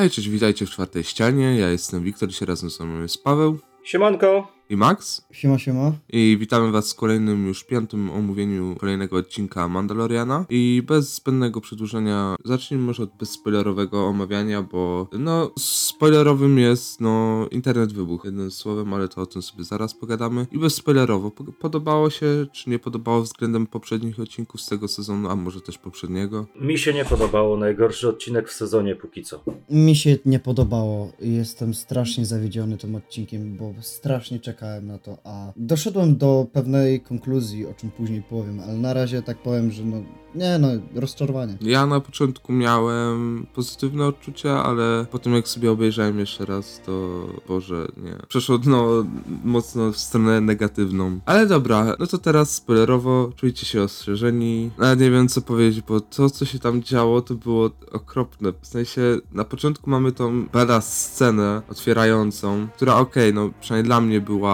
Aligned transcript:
Hej, 0.00 0.10
cześć, 0.10 0.28
witajcie 0.28 0.66
w 0.66 0.70
czwartej 0.70 1.04
ścianie. 1.04 1.56
Ja 1.56 1.70
jestem 1.70 2.04
Wiktor, 2.04 2.28
dzisiaj 2.28 2.46
razem 2.46 2.70
ze 2.70 2.84
mną 2.84 3.02
jest 3.02 3.24
Paweł 3.24 3.58
Siemanko! 3.84 4.59
I 4.70 4.76
Max. 4.76 5.26
Siema, 5.32 5.58
siema. 5.58 5.92
I 6.12 6.36
witamy 6.40 6.72
was 6.72 6.92
w 6.92 6.96
kolejnym 6.96 7.46
już 7.46 7.64
piątym 7.64 8.10
omówieniu 8.10 8.76
kolejnego 8.76 9.16
odcinka 9.16 9.68
Mandaloriana. 9.68 10.46
I 10.50 10.82
bez 10.86 11.14
zbędnego 11.14 11.60
przedłużenia 11.60 12.36
zacznijmy 12.44 12.86
może 12.86 13.02
od 13.02 13.16
bezspoilerowego 13.16 14.06
omawiania, 14.06 14.62
bo 14.62 15.08
no 15.18 15.50
spoilerowym 15.58 16.58
jest 16.58 17.00
no 17.00 17.46
internet 17.50 17.92
wybuch, 17.92 18.24
jednym 18.24 18.50
słowem, 18.50 18.94
ale 18.94 19.08
to 19.08 19.20
o 19.20 19.26
tym 19.26 19.42
sobie 19.42 19.64
zaraz 19.64 19.94
pogadamy. 19.94 20.46
I 20.52 20.58
bezspoilerowo, 20.58 21.30
po- 21.30 21.44
podobało 21.44 22.10
się 22.10 22.46
czy 22.52 22.70
nie 22.70 22.78
podobało 22.78 23.22
względem 23.22 23.66
poprzednich 23.66 24.20
odcinków 24.20 24.60
z 24.60 24.66
tego 24.68 24.88
sezonu, 24.88 25.28
a 25.28 25.36
może 25.36 25.60
też 25.60 25.78
poprzedniego? 25.78 26.46
Mi 26.60 26.78
się 26.78 26.94
nie 26.94 27.04
podobało, 27.04 27.56
najgorszy 27.56 28.08
odcinek 28.08 28.48
w 28.48 28.52
sezonie 28.52 28.96
póki 28.96 29.22
co. 29.24 29.44
Mi 29.70 29.96
się 29.96 30.18
nie 30.26 30.38
podobało 30.38 31.12
jestem 31.20 31.74
strasznie 31.74 32.26
zawiedziony 32.26 32.76
tym 32.78 32.94
odcinkiem, 32.94 33.56
bo 33.56 33.74
strasznie 33.80 34.40
czekałem 34.60 34.86
na 34.86 34.98
to, 34.98 35.18
a 35.24 35.52
doszedłem 35.56 36.16
do 36.16 36.46
pewnej 36.52 37.00
konkluzji, 37.00 37.66
o 37.66 37.74
czym 37.74 37.90
później 37.90 38.22
powiem, 38.22 38.60
ale 38.60 38.72
na 38.72 38.92
razie 38.92 39.22
tak 39.22 39.38
powiem, 39.38 39.70
że 39.70 39.84
no, 39.84 39.96
nie 40.34 40.58
no, 40.58 40.68
rozczarowanie. 40.94 41.56
Ja 41.60 41.86
na 41.86 42.00
początku 42.00 42.52
miałem 42.52 43.46
pozytywne 43.54 44.06
odczucia, 44.06 44.64
ale 44.64 45.06
potem 45.10 45.34
jak 45.34 45.48
sobie 45.48 45.70
obejrzałem 45.70 46.18
jeszcze 46.18 46.46
raz, 46.46 46.80
to 46.86 47.26
Boże, 47.48 47.86
nie. 47.96 48.16
Przeszło 48.28 48.58
no 48.66 49.04
mocno 49.44 49.92
w 49.92 49.96
stronę 49.96 50.40
negatywną. 50.40 51.20
Ale 51.26 51.46
dobra, 51.46 51.96
no 51.98 52.06
to 52.06 52.18
teraz 52.18 52.54
spoilerowo, 52.54 53.32
czujcie 53.36 53.66
się 53.66 53.82
ostrzeżeni. 53.82 54.70
Nawet 54.78 55.00
nie 55.00 55.10
wiem 55.10 55.28
co 55.28 55.40
powiedzieć, 55.40 55.84
bo 55.88 56.00
to 56.00 56.30
co 56.30 56.44
się 56.44 56.58
tam 56.58 56.82
działo 56.82 57.22
to 57.22 57.34
było 57.34 57.70
okropne. 57.92 58.52
W 58.60 58.66
sensie 58.66 59.00
na 59.32 59.44
początku 59.44 59.90
mamy 59.90 60.12
tą 60.12 60.46
badass 60.46 61.12
scenę 61.12 61.62
otwierającą, 61.70 62.68
która 62.76 62.96
okej, 62.96 63.34
no 63.34 63.50
przynajmniej 63.60 63.88
dla 63.88 64.00
mnie 64.00 64.20
była 64.20 64.49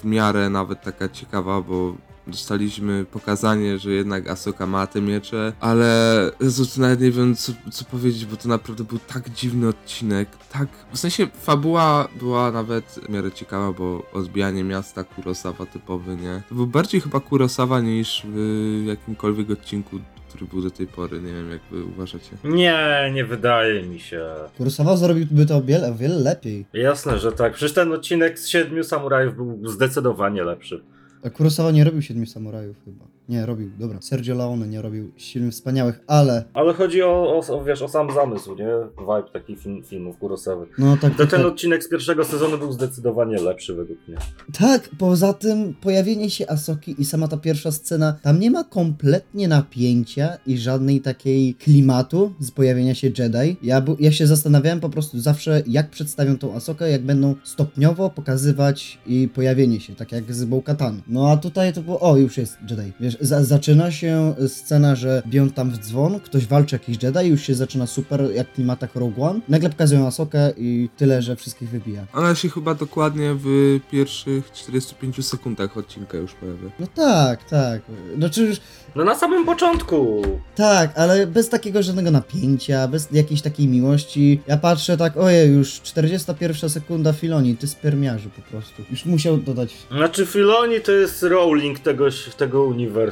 w 0.00 0.04
miarę 0.04 0.50
nawet 0.50 0.82
taka 0.82 1.08
ciekawa, 1.08 1.60
bo 1.60 1.94
dostaliśmy 2.26 3.04
pokazanie, 3.04 3.78
że 3.78 3.90
jednak 3.90 4.28
Asoka 4.28 4.66
ma 4.66 4.86
te 4.86 5.00
miecze, 5.00 5.52
ale 5.60 6.30
Jezu, 6.40 6.66
to 6.66 6.80
nawet 6.80 7.00
nie 7.00 7.10
wiem 7.10 7.36
co, 7.36 7.52
co 7.72 7.84
powiedzieć, 7.84 8.26
bo 8.26 8.36
to 8.36 8.48
naprawdę 8.48 8.84
był 8.84 8.98
tak 8.98 9.30
dziwny 9.30 9.68
odcinek, 9.68 10.28
tak, 10.52 10.68
w 10.92 10.98
sensie 10.98 11.26
fabuła 11.26 12.08
była 12.18 12.50
nawet 12.50 12.84
w 12.84 13.08
miarę 13.08 13.32
ciekawa, 13.32 13.72
bo 13.72 14.02
odbijanie 14.12 14.64
miasta 14.64 15.04
Kurosawa 15.04 15.66
typowy, 15.66 16.16
nie? 16.16 16.42
To 16.48 16.54
był 16.54 16.66
bardziej 16.66 17.00
chyba 17.00 17.20
Kurosawa 17.20 17.80
niż 17.80 18.26
w 18.28 18.84
jakimkolwiek 18.86 19.50
odcinku 19.50 19.98
który 20.30 20.46
był 20.46 20.62
do 20.62 20.70
tej 20.70 20.86
pory, 20.86 21.20
nie 21.20 21.32
wiem 21.32 21.50
jak 21.50 21.60
wy 21.70 21.84
uważacie. 21.84 22.36
Nie, 22.44 23.10
nie 23.14 23.24
wydaje 23.24 23.82
mi 23.82 24.00
się. 24.00 24.26
Kurosawa 24.56 24.96
zrobiłby 24.96 25.46
to 25.46 25.56
o 25.56 25.62
wiele, 25.62 25.90
o 25.90 25.94
wiele 25.94 26.16
lepiej. 26.16 26.66
Jasne, 26.72 27.18
że 27.18 27.32
tak. 27.32 27.52
Przecież 27.52 27.74
ten 27.74 27.92
odcinek 27.92 28.38
z 28.38 28.48
siedmiu 28.48 28.84
samurajów 28.84 29.36
był 29.36 29.68
zdecydowanie 29.68 30.44
lepszy. 30.44 30.82
A 31.24 31.30
Kurosawa 31.30 31.70
nie 31.70 31.84
robił 31.84 32.02
Siedmiu 32.02 32.26
Samurajów 32.26 32.76
chyba. 32.84 33.04
Nie, 33.30 33.46
robił, 33.46 33.70
dobra. 33.78 34.00
Sergio 34.00 34.34
Leone 34.34 34.68
nie 34.68 34.82
robił 34.82 35.12
Siedmiu 35.16 35.50
Wspaniałych, 35.50 36.00
ale... 36.06 36.44
Ale 36.54 36.74
chodzi 36.74 37.02
o, 37.02 37.40
o, 37.50 37.64
wiesz, 37.64 37.82
o 37.82 37.88
sam 37.88 38.14
zamysł, 38.14 38.54
nie? 38.54 38.68
Vibe 38.98 39.30
takich 39.32 39.60
film, 39.60 39.82
filmów 39.84 40.18
Kurosawy. 40.18 40.66
No 40.78 40.96
tak, 40.96 41.12
To 41.12 41.18
tak, 41.18 41.30
ten 41.30 41.40
tak. 41.40 41.48
odcinek 41.52 41.84
z 41.84 41.88
pierwszego 41.88 42.24
sezonu 42.24 42.58
był 42.58 42.72
zdecydowanie 42.72 43.38
lepszy 43.38 43.74
według 43.74 44.08
mnie. 44.08 44.16
Tak, 44.58 44.88
poza 44.98 45.32
tym 45.32 45.74
pojawienie 45.74 46.30
się 46.30 46.50
Asoki 46.50 46.94
i 46.98 47.04
sama 47.04 47.28
ta 47.28 47.36
pierwsza 47.36 47.72
scena, 47.72 48.16
tam 48.22 48.40
nie 48.40 48.50
ma 48.50 48.64
kompletnie 48.64 49.48
napięcia 49.48 50.36
i 50.46 50.58
żadnej 50.58 51.00
takiej 51.00 51.54
klimatu 51.54 52.32
z 52.40 52.50
pojawienia 52.50 52.94
się 52.94 53.10
Jedi. 53.18 53.56
Ja, 53.62 53.80
bu- 53.80 53.96
ja 54.00 54.12
się 54.12 54.26
zastanawiałem 54.26 54.80
po 54.80 54.88
prostu 54.88 55.20
zawsze, 55.20 55.62
jak 55.66 55.90
przedstawią 55.90 56.38
tą 56.38 56.54
Asokę, 56.54 56.90
jak 56.90 57.02
będą 57.02 57.34
stopniowo 57.44 58.10
pokazywać 58.10 58.98
i 59.06 59.28
pojawienie 59.34 59.80
się, 59.80 59.94
tak 59.94 60.12
jak 60.12 60.34
z 60.34 60.44
Bo-Katan. 60.44 61.02
No 61.08 61.30
a 61.30 61.36
tutaj 61.36 61.72
to 61.72 61.82
było, 61.82 62.00
o 62.00 62.16
już 62.16 62.36
jest 62.38 62.56
Jedi. 62.70 62.92
Wiesz, 63.00 63.16
za- 63.20 63.44
zaczyna 63.44 63.90
się 63.90 64.34
scena, 64.48 64.94
że 64.96 65.22
biją 65.26 65.50
tam 65.50 65.70
w 65.70 65.78
dzwon, 65.78 66.20
ktoś 66.20 66.46
walczy 66.46 66.74
jakiś 66.74 67.02
Jedi, 67.02 67.28
już 67.28 67.42
się 67.42 67.54
zaczyna 67.54 67.86
super, 67.86 68.22
jak 68.34 68.52
klimatak 68.52 68.94
Rogue 68.94 69.24
One. 69.24 69.40
Nagle 69.48 69.70
pokazują 69.70 70.06
Asokę 70.06 70.52
i 70.56 70.88
tyle, 70.96 71.22
że 71.22 71.36
wszystkich 71.36 71.68
wybija. 71.68 72.06
Ona 72.12 72.34
się 72.34 72.48
chyba 72.48 72.74
dokładnie 72.74 73.34
w 73.34 73.78
pierwszych 73.90 74.52
45 74.52 75.26
sekundach 75.26 75.76
odcinka 75.76 76.18
już 76.18 76.32
pojawia. 76.34 76.70
No 76.80 76.86
tak, 76.94 77.44
tak. 77.44 77.82
Znaczy 78.16 78.42
już 78.46 78.60
No 78.96 79.04
na 79.04 79.14
samym 79.14 79.46
początku! 79.46 80.22
Tak, 80.56 80.98
ale 80.98 81.26
bez 81.26 81.48
takiego 81.48 81.82
żadnego 81.82 82.10
napięcia, 82.10 82.88
bez 82.88 83.08
jakiejś 83.12 83.42
takiej 83.42 83.68
miłości. 83.68 84.40
Ja 84.46 84.56
patrzę 84.56 84.96
tak, 84.96 85.16
ojej, 85.16 85.50
już 85.52 85.80
41 85.82 86.70
sekunda 86.70 87.12
Filoni, 87.12 87.56
ty 87.56 87.66
spermiarzy 87.66 88.28
po 88.36 88.42
prostu. 88.42 88.82
Już 88.90 89.04
musiał 89.04 89.36
dodać. 89.36 89.74
Znaczy 89.90 90.26
Filoni 90.26 90.80
to 90.80 90.92
jest 90.92 91.22
Rowling 91.22 91.78
tego, 91.78 92.04
tego 92.36 92.64
uniwersum. 92.64 93.09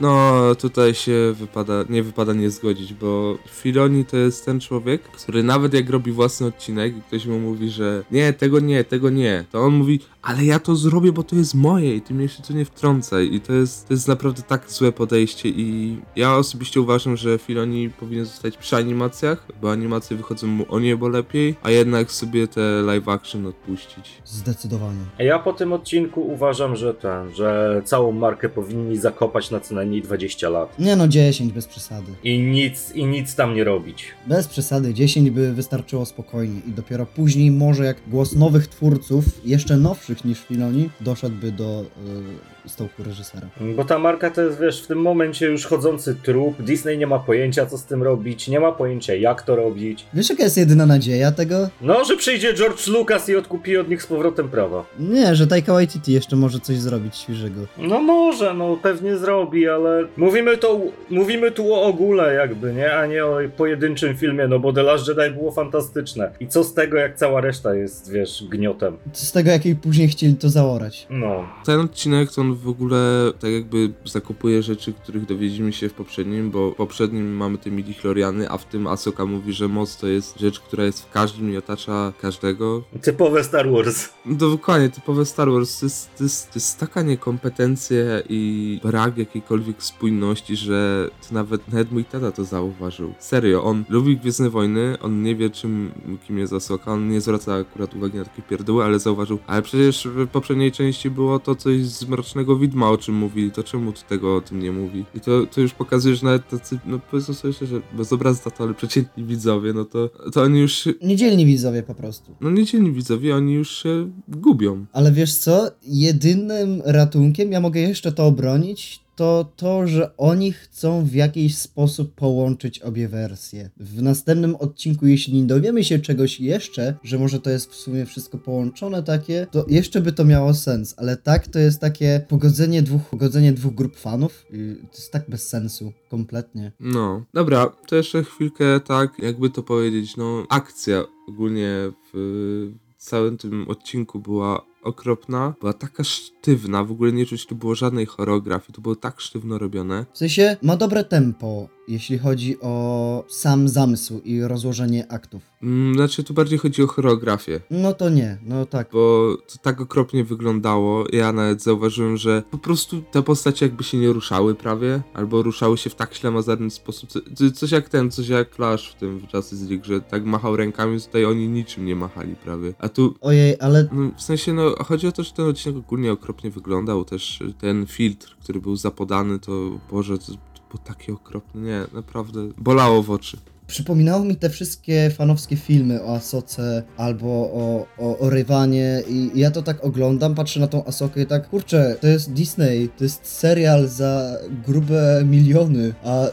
No, 0.00 0.40
tutaj 0.54 0.94
się 0.94 1.32
wypada, 1.34 1.84
nie 1.88 2.02
wypada 2.02 2.32
nie 2.32 2.50
zgodzić, 2.50 2.94
bo 2.94 3.38
Filoni 3.48 4.04
to 4.04 4.16
jest 4.16 4.44
ten 4.44 4.60
człowiek, 4.60 5.02
który 5.02 5.42
nawet 5.42 5.74
jak 5.74 5.90
robi 5.90 6.12
własny 6.12 6.46
odcinek 6.46 6.96
i 6.96 7.02
ktoś 7.02 7.26
mu 7.26 7.38
mówi, 7.38 7.70
że 7.70 8.04
nie, 8.10 8.32
tego 8.32 8.60
nie, 8.60 8.84
tego 8.84 9.10
nie, 9.10 9.44
to 9.52 9.60
on 9.60 9.74
mówi, 9.74 10.00
ale 10.22 10.44
ja 10.44 10.58
to 10.58 10.76
zrobię, 10.76 11.12
bo 11.12 11.22
to 11.22 11.36
jest 11.36 11.54
moje 11.54 11.96
i 11.96 12.00
ty 12.00 12.14
mnie 12.14 12.28
się 12.28 12.42
tu 12.42 12.52
nie 12.52 12.64
wtrącaj. 12.64 13.34
I 13.34 13.40
to 13.40 13.52
jest, 13.52 13.88
to 13.88 13.94
jest 13.94 14.08
naprawdę 14.08 14.42
tak 14.42 14.70
złe 14.70 14.92
podejście 14.92 15.48
i 15.48 15.96
ja 16.16 16.36
osobiście 16.36 16.80
uważam, 16.80 17.16
że 17.16 17.38
Filoni 17.38 17.90
powinien 17.90 18.24
zostać 18.24 18.56
przy 18.56 18.76
animacjach, 18.76 19.46
bo 19.62 19.72
animacje 19.72 20.16
wychodzą 20.16 20.46
mu 20.46 20.64
o 20.68 20.80
niebo 20.80 21.08
lepiej, 21.08 21.54
a 21.62 21.70
jednak 21.70 22.12
sobie 22.12 22.48
te 22.48 22.82
live 22.82 23.08
action 23.08 23.46
odpuścić. 23.46 24.22
Zdecydowanie. 24.24 25.00
A 25.18 25.22
Ja 25.22 25.38
po 25.38 25.52
tym 25.52 25.72
odcinku 25.72 26.20
uważam, 26.20 26.76
że 26.76 26.94
ten, 26.94 27.34
że 27.34 27.82
całą 27.84 28.12
markę 28.12 28.48
powinni 28.48 28.96
zakopać 28.96 29.50
na 29.50 29.60
co 29.60 29.74
najmniej 29.74 30.02
20 30.02 30.48
lat. 30.48 30.78
Nie 30.78 30.96
no, 30.96 31.08
10 31.08 31.52
bez 31.52 31.66
przesady. 31.66 32.12
I 32.24 32.38
nic, 32.38 32.92
i 32.94 33.04
nic 33.04 33.34
tam 33.34 33.54
nie 33.54 33.64
robić. 33.64 34.04
Bez 34.26 34.48
przesady, 34.48 34.94
10 34.94 35.30
by 35.30 35.52
wystarczyło 35.52 36.06
spokojnie 36.06 36.60
i 36.66 36.70
dopiero 36.70 37.06
później 37.06 37.50
może 37.50 37.84
jak 37.84 37.96
głos 38.06 38.34
nowych 38.34 38.66
twórców, 38.66 39.24
jeszcze 39.44 39.76
nowszych 39.76 40.11
niż 40.24 40.40
Filoni, 40.40 40.90
doszedłby 41.00 41.52
do 41.52 41.80
y, 41.82 42.51
stołku 42.66 43.02
reżysera. 43.02 43.46
Bo 43.76 43.84
ta 43.84 43.98
marka 43.98 44.30
to 44.30 44.42
jest, 44.42 44.60
wiesz, 44.60 44.82
w 44.82 44.86
tym 44.86 44.98
momencie 44.98 45.46
już 45.46 45.66
chodzący 45.66 46.14
trup. 46.22 46.62
Disney 46.62 46.98
nie 46.98 47.06
ma 47.06 47.18
pojęcia, 47.18 47.66
co 47.66 47.78
z 47.78 47.84
tym 47.84 48.02
robić, 48.02 48.48
nie 48.48 48.60
ma 48.60 48.72
pojęcia, 48.72 49.14
jak 49.14 49.42
to 49.42 49.56
robić. 49.56 50.06
Wiesz 50.14 50.30
jaka 50.30 50.42
jest 50.42 50.56
jedyna 50.56 50.86
nadzieja 50.86 51.32
tego? 51.32 51.68
No, 51.80 52.04
że 52.04 52.16
przyjdzie 52.16 52.54
George 52.54 52.86
Lucas 52.86 53.28
i 53.28 53.36
odkupi 53.36 53.76
od 53.76 53.88
nich 53.88 54.02
z 54.02 54.06
powrotem 54.06 54.48
prawa. 54.48 54.84
Nie, 54.98 55.34
że 55.34 55.46
Taika 55.46 55.72
Waititi 55.72 56.12
jeszcze 56.12 56.36
może 56.36 56.60
coś 56.60 56.78
zrobić 56.78 57.16
świeżego. 57.16 57.60
No 57.78 58.02
może, 58.02 58.54
no 58.54 58.76
pewnie 58.82 59.16
zrobi, 59.16 59.68
ale 59.68 60.04
mówimy, 60.16 60.56
to, 60.56 60.80
mówimy 61.10 61.50
tu 61.50 61.74
o 61.74 61.82
ogóle 61.82 62.34
jakby, 62.34 62.72
nie? 62.72 62.94
A 62.94 63.06
nie 63.06 63.26
o 63.26 63.38
pojedynczym 63.56 64.16
filmie, 64.16 64.48
no 64.48 64.58
bo 64.58 64.72
The 64.72 64.82
Last 64.82 65.08
Jedi 65.08 65.34
było 65.34 65.52
fantastyczne. 65.52 66.30
I 66.40 66.46
co 66.48 66.64
z 66.64 66.74
tego, 66.74 66.96
jak 66.96 67.16
cała 67.16 67.40
reszta 67.40 67.74
jest, 67.74 68.12
wiesz, 68.12 68.44
gniotem. 68.50 68.96
Z 69.12 69.32
tego 69.32 69.50
jakiej 69.50 69.76
później 69.76 70.08
chcieli 70.08 70.34
to 70.34 70.48
zaorać. 70.48 71.06
No. 71.10 71.44
Ten 71.64 71.80
odcinek 71.80 72.32
to 72.32 72.44
w 72.54 72.68
ogóle 72.68 73.32
tak 73.40 73.50
jakby 73.50 73.92
zakopuje 74.04 74.62
rzeczy, 74.62 74.92
których 74.92 75.26
dowiedzieliśmy 75.26 75.72
się 75.72 75.88
w 75.88 75.94
poprzednim, 75.94 76.50
bo 76.50 76.70
w 76.70 76.74
poprzednim 76.74 77.36
mamy 77.36 77.58
te 77.58 77.70
midichloriany, 77.70 78.50
a 78.50 78.58
w 78.58 78.64
tym 78.64 78.86
Asoka 78.86 79.26
mówi, 79.26 79.52
że 79.52 79.68
moc 79.68 79.96
to 79.96 80.06
jest 80.06 80.38
rzecz, 80.38 80.60
która 80.60 80.84
jest 80.84 81.02
w 81.02 81.10
każdym 81.10 81.52
i 81.52 81.56
otacza 81.56 82.12
każdego. 82.20 82.82
Typowe 83.02 83.44
Star 83.44 83.70
Wars. 83.70 84.08
No 84.26 84.34
dokładnie, 84.34 84.88
typowe 84.88 85.24
Star 85.24 85.50
Wars, 85.50 85.80
to 85.80 85.86
jest, 85.86 86.16
to 86.16 86.24
jest, 86.24 86.52
to 86.52 86.56
jest 86.56 86.80
taka 86.80 87.02
niekompetencja 87.02 87.98
i 88.28 88.80
brak 88.82 89.18
jakiejkolwiek 89.18 89.82
spójności, 89.82 90.56
że 90.56 91.10
to 91.28 91.34
nawet, 91.34 91.68
nawet 91.68 91.92
mój 91.92 92.04
tata 92.04 92.32
to 92.32 92.44
zauważył. 92.44 93.14
Serio, 93.18 93.64
on 93.64 93.84
lubi 93.88 94.16
Gwiezdne 94.16 94.50
Wojny, 94.50 94.96
on 95.00 95.22
nie 95.22 95.36
wie 95.36 95.50
czym, 95.50 95.90
kim 96.26 96.38
jest 96.38 96.52
Asoka, 96.52 96.92
on 96.92 97.08
nie 97.08 97.20
zwraca 97.20 97.54
akurat 97.54 97.94
uwagi 97.94 98.18
na 98.18 98.24
takie 98.24 98.42
pierdoły, 98.42 98.84
ale 98.84 98.98
zauważył, 98.98 99.38
ale 99.46 99.62
przecież 99.62 100.08
w 100.08 100.28
poprzedniej 100.28 100.72
części 100.72 101.10
było 101.10 101.38
to 101.38 101.54
coś 101.54 101.84
z 101.84 102.08
Mrocznego 102.08 102.41
Widma, 102.44 102.90
o 102.90 102.98
czym 102.98 103.14
mówili, 103.14 103.50
to 103.50 103.62
czemu 103.62 103.92
tu 103.92 104.00
tego 104.08 104.36
o 104.36 104.40
tym 104.40 104.60
nie 104.60 104.72
mówi? 104.72 105.04
I 105.14 105.20
to, 105.20 105.46
to 105.46 105.60
już 105.60 105.74
pokazuje, 105.74 106.16
że 106.16 106.26
nawet 106.26 106.48
tacy, 106.48 106.78
no 106.86 107.00
powiedzmy 107.10 107.34
sobie 107.34 107.54
szczerze, 107.54 107.80
bez 107.92 108.12
obrazu 108.12 108.40
tato, 108.44 108.64
ale 108.64 108.74
przeciętni 108.74 109.24
widzowie, 109.24 109.72
no 109.72 109.84
to, 109.84 110.10
to 110.32 110.42
oni 110.42 110.60
już 110.60 110.88
Niedzielni 111.02 111.46
widzowie 111.46 111.82
po 111.82 111.94
prostu. 111.94 112.34
no 112.40 112.50
nie 112.50 112.64
dzielni 112.64 112.92
widzowie, 112.92 113.36
oni 113.36 113.52
już 113.54 113.82
się 113.82 114.10
gubią. 114.28 114.86
Ale 114.92 115.12
wiesz 115.12 115.34
co? 115.34 115.70
Jedynym 115.82 116.82
ratunkiem, 116.84 117.52
ja 117.52 117.60
mogę 117.60 117.80
jeszcze 117.80 118.12
to 118.12 118.26
obronić, 118.26 119.01
to 119.22 119.52
to 119.56 119.86
że 119.86 120.16
oni 120.16 120.52
chcą 120.52 121.04
w 121.04 121.14
jakiś 121.14 121.58
sposób 121.58 122.14
połączyć 122.14 122.78
obie 122.78 123.08
wersje. 123.08 123.70
W 123.76 124.02
następnym 124.02 124.56
odcinku, 124.56 125.06
jeśli 125.06 125.34
nie 125.34 125.46
dowiemy 125.46 125.84
się 125.84 125.98
czegoś 125.98 126.40
jeszcze, 126.40 126.94
że 127.02 127.18
może 127.18 127.40
to 127.40 127.50
jest 127.50 127.70
w 127.70 127.74
sumie 127.74 128.06
wszystko 128.06 128.38
połączone 128.38 129.02
takie, 129.02 129.46
to 129.50 129.66
jeszcze 129.68 130.00
by 130.00 130.12
to 130.12 130.24
miało 130.24 130.54
sens, 130.54 130.94
ale 130.96 131.16
tak 131.16 131.48
to 131.48 131.58
jest 131.58 131.80
takie 131.80 132.26
pogodzenie 132.28 132.82
dwóch, 132.82 133.02
pogodzenie 133.02 133.52
dwóch 133.52 133.74
grup 133.74 133.96
fanów. 133.96 134.46
To 134.90 134.96
jest 134.96 135.12
tak 135.12 135.30
bez 135.30 135.48
sensu, 135.48 135.92
kompletnie. 136.10 136.72
No, 136.80 137.24
dobra, 137.34 137.72
to 137.86 137.96
jeszcze 137.96 138.24
chwilkę 138.24 138.80
tak, 138.80 139.18
jakby 139.18 139.50
to 139.50 139.62
powiedzieć, 139.62 140.16
no, 140.16 140.46
akcja 140.48 141.04
ogólnie 141.28 141.92
w 142.12 142.72
całym 142.96 143.38
tym 143.38 143.68
odcinku 143.68 144.20
była 144.20 144.71
okropna, 144.82 145.54
była 145.60 145.72
taka 145.72 146.04
sztywna, 146.04 146.84
w 146.84 146.90
ogóle 146.90 147.12
nie 147.12 147.26
czuć 147.26 147.46
tu 147.46 147.54
było 147.54 147.74
żadnej 147.74 148.06
choreografii, 148.06 148.74
to 148.74 148.80
było 148.80 148.96
tak 148.96 149.20
sztywno 149.20 149.58
robione. 149.58 150.06
W 150.12 150.18
sensie 150.18 150.56
ma 150.62 150.76
dobre 150.76 151.04
tempo, 151.04 151.68
jeśli 151.92 152.18
chodzi 152.18 152.56
o 152.60 153.24
sam 153.28 153.68
zamysł 153.68 154.20
i 154.24 154.42
rozłożenie 154.42 155.12
aktów. 155.12 155.42
Mm, 155.62 155.94
Znaczy, 155.94 156.24
tu 156.24 156.34
bardziej 156.34 156.58
chodzi 156.58 156.82
o 156.82 156.86
choreografię. 156.86 157.60
No 157.70 157.92
to 157.92 158.08
nie, 158.10 158.38
no 158.42 158.66
tak. 158.66 158.88
bo 158.92 159.36
to 159.52 159.58
tak 159.62 159.80
okropnie 159.80 160.24
wyglądało. 160.24 161.04
Ja 161.12 161.32
nawet 161.32 161.62
zauważyłem, 161.62 162.16
że 162.16 162.42
po 162.50 162.58
prostu 162.58 163.02
te 163.10 163.22
postacie 163.22 163.66
jakby 163.66 163.84
się 163.84 163.98
nie 163.98 164.12
ruszały 164.12 164.54
prawie, 164.54 165.02
albo 165.14 165.42
ruszały 165.42 165.78
się 165.78 165.90
w 165.90 165.94
tak 165.94 166.14
ślamazarny 166.14 166.70
sposób. 166.70 167.10
Co- 167.10 167.20
co- 167.34 167.50
Coś 167.50 167.70
jak 167.70 167.88
ten, 167.88 168.10
coś 168.10 168.28
jak 168.28 168.54
Flash 168.54 168.90
w 168.90 168.94
tym 168.94 169.18
w 169.18 169.34
Justice 169.34 169.64
League, 169.70 169.84
że 169.84 170.00
tak 170.00 170.24
machał 170.24 170.56
rękami, 170.56 171.00
tutaj 171.00 171.24
oni 171.24 171.48
niczym 171.48 171.86
nie 171.86 171.96
machali 171.96 172.34
prawie. 172.36 172.74
A 172.78 172.88
tu 172.88 173.14
Ojej, 173.20 173.56
ale 173.60 173.88
no, 173.92 174.10
w 174.16 174.22
sensie, 174.22 174.52
no, 174.52 174.74
chodzi 174.84 175.06
o 175.06 175.12
to, 175.12 175.22
że 175.22 175.32
ten 175.32 175.46
odcinek 175.46 175.78
ogólnie 175.78 176.12
okropnie 176.12 176.50
wyglądał, 176.50 177.04
też 177.04 177.42
ten 177.60 177.86
filtr, 177.86 178.36
który 178.44 178.60
był 178.60 178.76
zapodany, 178.76 179.38
to, 179.38 179.52
Boże, 179.90 180.18
to 180.18 180.32
było 180.72 180.84
takie 180.84 181.12
okropne, 181.12 181.60
nie, 181.60 181.84
naprawdę, 181.92 182.48
bolało 182.58 183.02
w 183.02 183.10
oczy. 183.10 183.36
przypominało 183.66 184.24
mi 184.24 184.36
te 184.36 184.50
wszystkie 184.50 185.10
fanowskie 185.10 185.56
filmy 185.56 186.02
o 186.02 186.16
Asoce 186.16 186.82
albo 186.96 187.26
o, 187.28 187.86
o, 187.98 188.18
o 188.18 188.30
Rywanie 188.30 189.02
i 189.08 189.30
ja 189.34 189.50
to 189.50 189.62
tak 189.62 189.84
oglądam, 189.84 190.34
patrzę 190.34 190.60
na 190.60 190.66
tą 190.66 190.84
Asokę 190.84 191.22
i 191.22 191.26
tak, 191.26 191.48
kurczę, 191.48 191.96
to 192.00 192.06
jest 192.06 192.32
Disney, 192.32 192.88
to 192.88 193.04
jest 193.04 193.26
serial 193.26 193.88
za 193.88 194.38
grube 194.66 195.22
miliony, 195.24 195.94
a, 196.04 196.24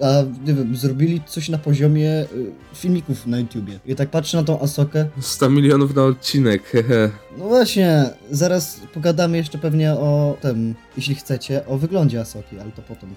a 0.00 0.22
nie 0.46 0.54
wiem, 0.54 0.76
zrobili 0.76 1.22
coś 1.26 1.48
na 1.48 1.58
poziomie 1.58 2.10
y, 2.22 2.26
filmików 2.74 3.26
na 3.26 3.38
YouTubie. 3.38 3.80
I 3.86 3.94
tak 3.94 4.10
patrzę 4.10 4.36
na 4.36 4.44
tą 4.44 4.60
Asokę, 4.60 5.08
100 5.20 5.50
milionów 5.50 5.94
na 5.94 6.04
odcinek, 6.04 6.62
hehe. 6.62 7.10
no 7.38 7.48
właśnie, 7.48 8.10
zaraz 8.30 8.80
pogadamy 8.94 9.36
jeszcze 9.36 9.58
pewnie 9.58 9.92
o 9.92 10.36
tym, 10.40 10.74
jeśli 10.96 11.14
chcecie, 11.14 11.66
o 11.66 11.78
wyglądzie 11.78 12.20
Asoki, 12.20 12.58
ale 12.58 12.70
to 12.70 12.82
potem. 12.82 13.10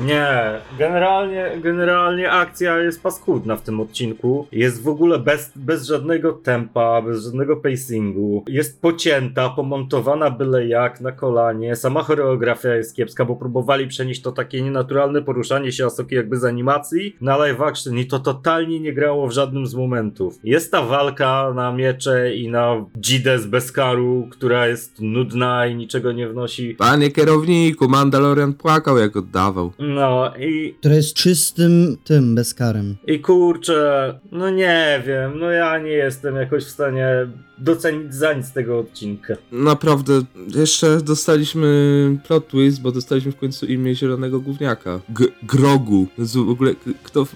Nie, 0.00 0.60
generalnie, 0.78 1.50
generalnie 1.62 2.30
akcja 2.30 2.78
jest 2.78 3.02
paskudna 3.02 3.56
w 3.56 3.62
tym 3.62 3.80
odcinku. 3.80 4.46
Jest 4.52 4.82
w 4.82 4.88
ogóle 4.88 5.18
bez, 5.18 5.52
bez 5.56 5.86
żadnego 5.86 6.32
tempa, 6.32 7.02
bez 7.02 7.24
żadnego 7.24 7.56
pacingu. 7.56 8.44
Jest 8.48 8.80
pocięta, 8.80 9.50
pomontowana 9.50 10.30
byle 10.30 10.66
jak 10.66 11.00
na 11.00 11.12
kolanie. 11.12 11.76
Sama 11.76 12.02
choreografia 12.02 12.74
jest 12.74 12.96
kiepska, 12.96 13.24
bo 13.24 13.36
próbowali 13.36 13.88
przenieść 13.88 14.22
to 14.22 14.32
takie 14.32 14.62
nienaturalne 14.62 15.22
poruszanie 15.22 15.72
się 15.72 15.86
Asoki 15.86 16.14
jakby 16.14 16.36
z 16.36 16.44
animacji 16.44 17.16
na 17.20 17.36
live 17.36 17.60
action 17.60 17.98
i 17.98 18.06
to 18.06 18.18
totalnie 18.18 18.80
nie 18.80 18.92
grało 18.92 19.28
w 19.28 19.32
żadnym 19.32 19.66
z 19.66 19.74
momentów. 19.74 20.38
Jest 20.44 20.72
ta 20.72 20.82
walka 20.82 21.52
na 21.54 21.72
miecze 21.72 22.34
i 22.34 22.48
na 22.48 22.84
dzidę 22.96 23.38
z 23.38 23.46
Beskaru, 23.46 24.28
która 24.30 24.66
jest 24.66 25.00
nudna 25.00 25.66
i 25.66 25.74
niczego 25.74 26.12
nie 26.12 26.28
wnosi. 26.28 26.74
Panie 26.78 27.10
kierowniku, 27.10 27.88
Mandalorian 27.88 28.54
płakał 28.54 28.98
jak 28.98 29.16
oddawał. 29.16 29.72
No 29.88 30.32
i 30.36 30.74
Które 30.80 30.96
jest 30.96 31.14
czystym 31.14 31.96
tym, 32.04 32.34
bezkarem. 32.34 32.96
I 33.06 33.20
kurczę, 33.20 34.14
no 34.32 34.50
nie 34.50 35.02
wiem, 35.06 35.38
no 35.38 35.50
ja 35.50 35.78
nie 35.78 35.90
jestem 35.90 36.36
jakoś 36.36 36.64
w 36.64 36.70
stanie 36.70 37.08
docenić 37.58 38.14
za 38.14 38.32
nic 38.32 38.52
tego 38.52 38.78
odcinka. 38.78 39.34
Naprawdę, 39.52 40.12
jeszcze 40.56 41.00
dostaliśmy 41.00 41.68
plot 42.26 42.48
twist, 42.48 42.82
bo 42.82 42.92
dostaliśmy 42.92 43.32
w 43.32 43.36
końcu 43.36 43.66
imię 43.66 43.94
zielonego 43.94 44.40
gówniaka. 44.40 45.00
G 45.08 45.26
Grogu. 45.42 46.06
Jezu, 46.18 46.46
w 46.46 46.50
ogóle, 46.50 46.74
kto, 47.02 47.26